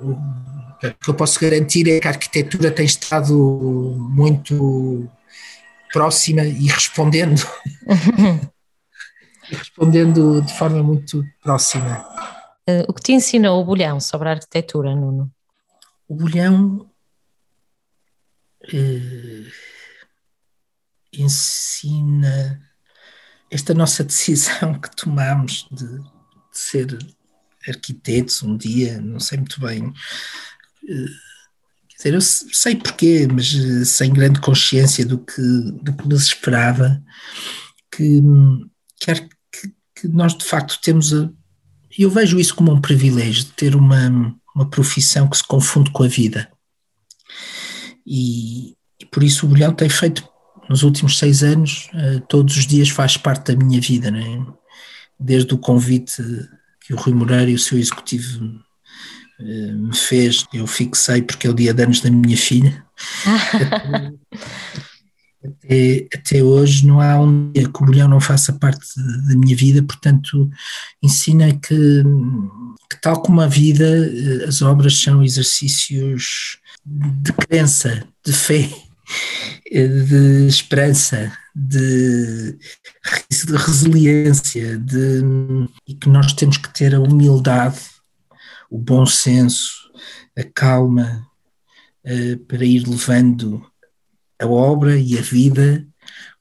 o 0.00 0.94
que 1.00 1.10
eu 1.10 1.14
posso 1.14 1.40
garantir 1.40 1.88
é 1.88 1.98
que 1.98 2.06
a 2.06 2.12
arquitetura 2.12 2.70
tem 2.70 2.86
estado 2.86 3.34
muito 3.34 5.08
próxima 5.92 6.44
e 6.44 6.66
respondendo. 6.66 7.40
respondendo 9.50 10.42
de 10.42 10.52
forma 10.56 10.82
muito 10.82 11.24
próxima. 11.42 12.06
Uh, 12.68 12.84
o 12.86 12.92
que 12.92 13.02
te 13.02 13.12
ensinou 13.12 13.60
o 13.60 13.64
Bolhão 13.64 13.98
sobre 13.98 14.28
a 14.28 14.32
arquitetura, 14.32 14.94
Nuno? 14.94 15.32
O 16.06 16.14
Bolhão 16.14 16.90
uh, 18.64 19.50
ensina 21.12 22.62
esta 23.50 23.72
nossa 23.72 24.04
decisão 24.04 24.78
que 24.78 24.94
tomamos 24.94 25.66
de, 25.70 25.86
de, 25.86 26.08
ser 26.52 26.98
arquitetos 27.66 28.42
um 28.42 28.56
dia, 28.56 29.00
não 29.00 29.20
sei 29.20 29.38
muito 29.38 29.60
bem. 29.60 29.92
Quer 30.86 31.27
dizer, 31.98 32.14
eu 32.14 32.20
sei 32.20 32.76
porquê, 32.76 33.26
mas 33.30 33.52
sem 33.88 34.12
grande 34.12 34.40
consciência 34.40 35.04
do 35.04 35.18
que, 35.18 35.42
do 35.82 35.92
que 35.92 36.08
nos 36.08 36.26
esperava, 36.26 37.02
que, 37.90 38.22
que, 39.00 39.74
que 39.94 40.08
nós 40.08 40.36
de 40.36 40.44
facto 40.44 40.78
temos 40.80 41.12
a. 41.12 41.28
Eu 41.98 42.10
vejo 42.10 42.38
isso 42.38 42.54
como 42.54 42.72
um 42.72 42.80
privilégio 42.80 43.44
de 43.44 43.52
ter 43.52 43.74
uma, 43.74 44.36
uma 44.54 44.70
profissão 44.70 45.28
que 45.28 45.36
se 45.36 45.44
confunde 45.44 45.90
com 45.90 46.04
a 46.04 46.08
vida. 46.08 46.48
E, 48.06 48.76
e 49.00 49.06
por 49.10 49.24
isso 49.24 49.44
o 49.44 49.48
Bolhão 49.48 49.74
tem 49.74 49.88
feito, 49.88 50.26
nos 50.68 50.84
últimos 50.84 51.18
seis 51.18 51.42
anos, 51.42 51.88
uh, 51.94 52.20
todos 52.28 52.56
os 52.56 52.66
dias 52.66 52.88
faz 52.88 53.16
parte 53.16 53.52
da 53.52 53.64
minha 53.64 53.80
vida, 53.80 54.08
é? 54.08 54.46
desde 55.18 55.52
o 55.54 55.58
convite 55.58 56.22
que 56.80 56.94
o 56.94 56.96
Rui 56.96 57.12
Moreira 57.12 57.50
e 57.50 57.54
o 57.54 57.58
seu 57.58 57.78
executivo 57.78 58.60
me 59.40 59.96
fez, 59.96 60.46
eu 60.52 60.66
fixei 60.66 61.22
porque 61.22 61.46
é 61.46 61.50
o 61.50 61.54
dia 61.54 61.72
de 61.72 61.82
anos 61.82 62.00
da 62.00 62.10
minha 62.10 62.36
filha. 62.36 62.84
até, 65.44 66.08
até 66.14 66.42
hoje 66.42 66.86
não 66.86 67.00
há 67.00 67.20
um 67.20 67.52
dia 67.52 67.68
que 67.68 67.82
o 67.82 67.86
bolhão 67.86 68.08
não 68.08 68.20
faça 68.20 68.52
parte 68.52 68.86
da 69.28 69.36
minha 69.36 69.56
vida, 69.56 69.82
portanto 69.82 70.50
ensina 71.02 71.52
que, 71.54 72.02
que 72.90 73.00
tal 73.00 73.22
como 73.22 73.40
a 73.40 73.46
vida, 73.46 73.84
eh, 73.84 74.44
as 74.46 74.62
obras 74.62 75.00
são 75.00 75.22
exercícios 75.22 76.58
de 76.84 77.32
crença, 77.32 78.04
de 78.24 78.32
fé, 78.32 78.68
eh, 79.70 79.86
de 79.86 80.46
esperança, 80.46 81.32
de, 81.54 82.52
de 82.52 83.56
resiliência, 83.56 84.78
de, 84.78 85.22
e 85.86 85.94
que 85.94 86.08
nós 86.08 86.32
temos 86.32 86.56
que 86.56 86.72
ter 86.72 86.94
a 86.94 87.00
humildade, 87.00 87.78
o 88.70 88.78
bom 88.78 89.06
senso, 89.06 89.90
a 90.36 90.44
calma 90.44 91.26
uh, 92.04 92.38
para 92.46 92.64
ir 92.64 92.86
levando 92.86 93.64
a 94.40 94.46
obra 94.46 94.98
e 94.98 95.18
a 95.18 95.22
vida 95.22 95.86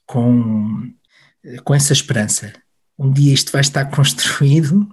com, 0.06 0.94
com 1.64 1.74
essa 1.74 1.94
esperança. 1.94 2.54
Um 2.98 3.12
dia 3.12 3.34
isto 3.34 3.52
vai 3.52 3.62
estar 3.62 3.86
construído, 3.92 4.88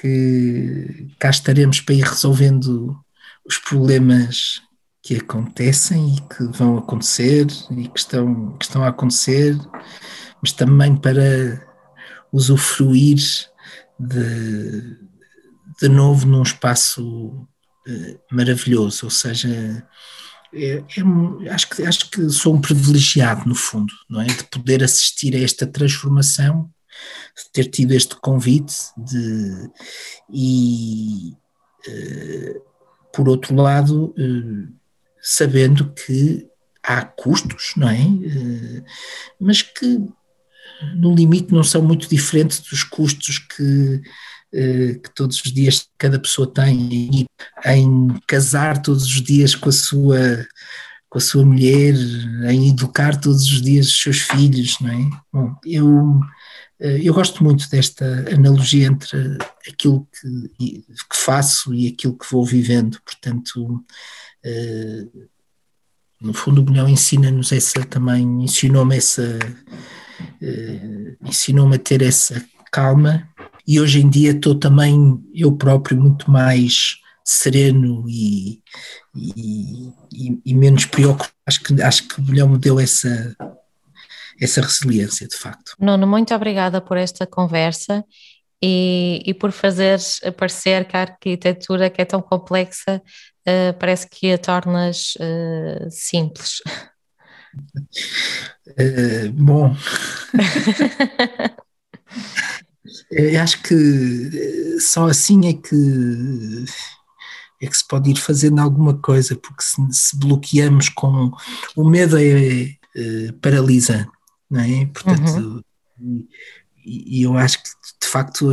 que 0.00 1.08
cá 1.18 1.30
estaremos 1.30 1.80
para 1.80 1.94
ir 1.94 2.04
resolvendo 2.04 2.96
os 3.46 3.58
problemas 3.58 4.60
que 5.02 5.16
acontecem 5.16 6.16
e 6.16 6.20
que 6.22 6.44
vão 6.58 6.78
acontecer 6.78 7.46
e 7.70 7.88
que 7.88 7.98
estão, 7.98 8.56
que 8.58 8.64
estão 8.64 8.82
a 8.82 8.88
acontecer, 8.88 9.56
mas 10.42 10.52
também 10.52 10.96
para 10.96 11.64
usufruir 12.32 13.18
de, 13.98 14.98
de 15.80 15.88
novo 15.88 16.26
num 16.26 16.42
espaço 16.42 17.46
eh, 17.86 18.18
maravilhoso, 18.30 19.06
ou 19.06 19.10
seja, 19.10 19.48
é, 20.52 20.82
é, 20.96 21.50
acho, 21.50 21.68
que, 21.68 21.82
acho 21.82 22.10
que 22.10 22.28
sou 22.30 22.54
um 22.54 22.60
privilegiado, 22.60 23.46
no 23.46 23.54
fundo, 23.54 23.92
não 24.08 24.20
é? 24.20 24.26
De 24.26 24.44
poder 24.44 24.82
assistir 24.82 25.34
a 25.36 25.40
esta 25.40 25.66
transformação, 25.66 26.70
de 27.36 27.52
ter 27.52 27.64
tido 27.70 27.92
este 27.92 28.16
convite, 28.16 28.74
de, 28.96 29.70
e 30.32 31.32
uh, 31.88 32.62
por 33.12 33.28
outro 33.28 33.54
lado, 33.54 34.14
uh, 34.18 34.72
sabendo 35.20 35.92
que 35.92 36.48
há 36.82 37.04
custos, 37.04 37.72
não 37.76 37.88
é? 37.88 37.98
Mas 39.38 39.60
que 39.60 40.08
no 40.96 41.14
limite 41.14 41.52
não 41.52 41.64
são 41.64 41.82
muito 41.82 42.08
diferentes 42.08 42.60
dos 42.60 42.84
custos 42.84 43.38
que 43.38 43.62
eh, 43.62 44.00
que 45.02 45.10
todos 45.14 45.36
os 45.44 45.52
dias 45.52 45.86
cada 45.98 46.18
pessoa 46.18 46.52
tem 46.52 47.26
em 47.66 48.08
casar 48.26 48.80
todos 48.80 49.04
os 49.04 49.22
dias 49.22 49.54
com 49.54 49.68
a 49.68 49.72
sua 49.72 50.46
com 51.08 51.18
a 51.18 51.20
sua 51.20 51.44
mulher, 51.44 51.94
em 52.50 52.70
educar 52.70 53.20
todos 53.20 53.42
os 53.44 53.62
dias 53.62 53.86
os 53.86 54.02
seus 54.02 54.18
filhos, 54.20 54.78
não 54.80 54.90
é? 54.90 55.10
Bom, 55.32 55.54
eu 55.64 56.20
eh, 56.80 57.00
eu 57.02 57.14
gosto 57.14 57.42
muito 57.42 57.68
desta 57.70 58.04
analogia 58.34 58.86
entre 58.86 59.38
aquilo 59.68 60.06
que, 60.58 60.84
que 60.88 61.16
faço 61.16 61.74
e 61.74 61.88
aquilo 61.88 62.16
que 62.16 62.30
vou 62.30 62.44
vivendo, 62.44 63.00
portanto, 63.04 63.84
eh, 64.44 65.06
no 66.20 66.34
fundo 66.34 66.60
o 66.60 66.64
Bolhão 66.64 66.88
ensina-nos 66.88 67.52
essa 67.52 67.84
também, 67.84 68.42
ensinou-me 68.42 68.96
essa, 68.96 69.38
ensinou-me 71.22 71.76
a 71.76 71.78
ter 71.78 72.02
essa 72.02 72.44
calma 72.72 73.28
e 73.66 73.80
hoje 73.80 74.00
em 74.00 74.08
dia 74.08 74.30
estou 74.30 74.54
também 74.54 75.20
eu 75.34 75.52
próprio 75.56 76.00
muito 76.00 76.30
mais 76.30 76.98
sereno 77.24 78.04
e, 78.08 78.62
e, 79.14 79.88
e, 80.12 80.40
e 80.44 80.54
menos 80.54 80.84
preocupado. 80.84 81.32
Acho 81.44 81.60
que, 81.62 81.82
acho 81.82 82.08
que 82.08 82.20
o 82.20 82.22
Bolhão 82.22 82.48
me 82.48 82.58
deu 82.58 82.78
essa, 82.78 83.34
essa 84.40 84.60
resiliência, 84.60 85.26
de 85.26 85.36
facto. 85.36 85.72
Nuno, 85.78 86.06
muito 86.06 86.32
obrigada 86.34 86.80
por 86.80 86.96
esta 86.96 87.26
conversa 87.26 88.04
e, 88.62 89.22
e 89.26 89.34
por 89.34 89.50
fazeres 89.50 90.20
aparecer 90.24 90.86
que 90.86 90.96
a 90.96 91.00
arquitetura 91.00 91.90
que 91.90 92.00
é 92.00 92.04
tão 92.04 92.22
complexa 92.22 93.02
uh, 93.46 93.78
parece 93.78 94.08
que 94.08 94.32
a 94.32 94.38
tornas 94.38 95.14
uh, 95.16 95.90
simples. 95.90 96.62
Uh, 98.68 99.32
bom. 99.32 99.74
Eu 103.10 103.40
acho 103.40 103.62
que 103.62 103.74
eh, 103.74 104.80
só 104.80 105.06
assim 105.06 105.48
é 105.48 105.52
que 105.52 106.64
é 107.60 107.66
que 107.66 107.76
se 107.76 107.86
pode 107.86 108.10
ir 108.10 108.18
fazendo 108.18 108.60
alguma 108.60 108.94
coisa, 108.94 109.34
porque 109.36 109.62
se, 109.62 109.80
se 109.90 110.18
bloqueamos 110.18 110.88
com 110.90 111.30
o 111.74 111.88
medo 111.88 112.18
é, 112.18 112.64
é 112.94 113.32
paralisa, 113.40 114.06
não 114.50 114.60
é? 114.60 114.86
Portanto, 114.86 115.64
uhum. 115.98 116.26
e, 116.84 117.20
e, 117.20 117.22
eu 117.22 117.36
acho 117.38 117.62
que 117.62 117.70
de 118.02 118.08
facto 118.08 118.46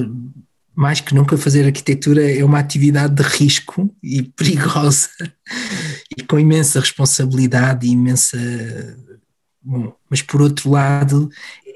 mais 0.75 0.99
que 1.01 1.13
nunca 1.13 1.37
fazer 1.37 1.65
arquitetura 1.65 2.31
é 2.31 2.43
uma 2.43 2.59
atividade 2.59 3.15
de 3.15 3.23
risco 3.23 3.93
e 4.01 4.23
perigosa 4.35 5.09
e 6.17 6.23
com 6.23 6.39
imensa 6.39 6.79
responsabilidade 6.79 7.85
e 7.85 7.91
imensa 7.91 8.37
bom, 9.61 9.93
mas 10.09 10.21
por 10.21 10.41
outro 10.41 10.71
lado 10.71 11.29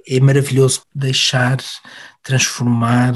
é 0.08 0.20
maravilhoso 0.20 0.82
deixar 0.96 1.58
transformar, 2.28 3.14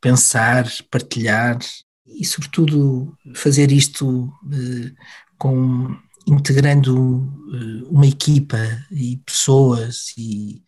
pensar, 0.00 0.64
partilhar 0.88 1.58
e, 2.06 2.24
sobretudo, 2.24 3.16
fazer 3.34 3.72
isto 3.72 4.32
eh, 4.52 4.92
com 5.36 5.96
integrando 6.28 7.28
eh, 7.52 7.88
uma 7.90 8.06
equipa 8.06 8.58
e 8.90 9.16
pessoas 9.26 10.14
e, 10.16 10.62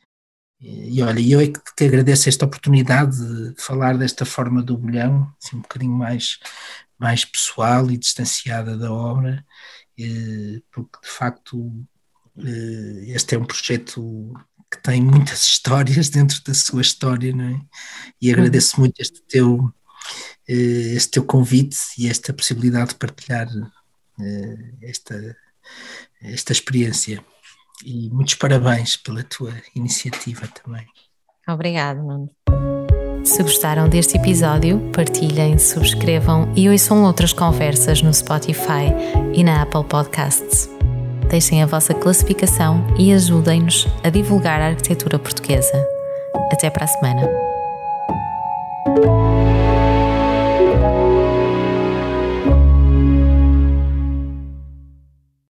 e 0.60 1.00
olha, 1.02 1.20
eu 1.20 1.40
é 1.40 1.46
que 1.46 1.60
te 1.76 1.84
agradeço 1.84 2.28
esta 2.28 2.44
oportunidade 2.44 3.16
de 3.16 3.62
falar 3.62 3.96
desta 3.96 4.24
forma 4.24 4.60
do 4.60 4.76
bolhão, 4.76 5.32
assim, 5.42 5.56
um 5.56 5.60
bocadinho 5.60 5.92
mais, 5.92 6.38
mais 6.98 7.24
pessoal 7.24 7.90
e 7.90 7.96
distanciada 7.96 8.76
da 8.76 8.92
obra, 8.92 9.44
eh, 9.98 10.60
porque 10.72 10.98
de 11.02 11.10
facto 11.10 11.86
este 13.06 13.36
é 13.36 13.38
um 13.38 13.44
projeto 13.44 14.34
que 14.74 14.82
tem 14.82 15.02
muitas 15.02 15.44
histórias 15.46 16.08
dentro 16.08 16.42
da 16.44 16.54
sua 16.54 16.82
história, 16.82 17.34
não 17.34 17.44
é? 17.44 17.60
E 18.20 18.32
agradeço 18.32 18.78
muito 18.80 19.00
este 19.00 19.22
teu, 19.22 19.72
eh, 20.48 20.94
este 20.94 21.12
teu 21.12 21.24
convite 21.24 21.76
e 21.98 22.08
esta 22.08 22.32
possibilidade 22.32 22.90
de 22.90 22.96
partilhar 22.96 23.48
eh, 24.20 24.72
esta, 24.82 25.36
esta 26.22 26.52
experiência. 26.52 27.24
E 27.84 28.08
muitos 28.10 28.34
parabéns 28.34 28.96
pela 28.96 29.22
tua 29.24 29.52
iniciativa 29.74 30.46
também. 30.48 30.86
Obrigada, 31.46 32.00
Nuno. 32.00 32.30
Se 33.24 33.42
gostaram 33.42 33.88
deste 33.88 34.18
episódio, 34.18 34.78
partilhem, 34.92 35.58
subscrevam 35.58 36.52
e 36.54 36.68
ouçam 36.68 37.02
outras 37.04 37.32
conversas 37.32 38.02
no 38.02 38.12
Spotify 38.12 38.92
e 39.32 39.42
na 39.42 39.62
Apple 39.62 39.84
Podcasts 39.84 40.73
deixem 41.34 41.64
a 41.64 41.66
vossa 41.66 41.92
classificação 41.92 42.86
e 42.96 43.12
ajudem-nos 43.12 43.88
a 44.04 44.08
divulgar 44.08 44.60
a 44.60 44.66
arquitetura 44.66 45.18
portuguesa. 45.18 45.84
Até 46.52 46.70
para 46.70 46.84
a 46.84 46.86
semana! 46.86 47.28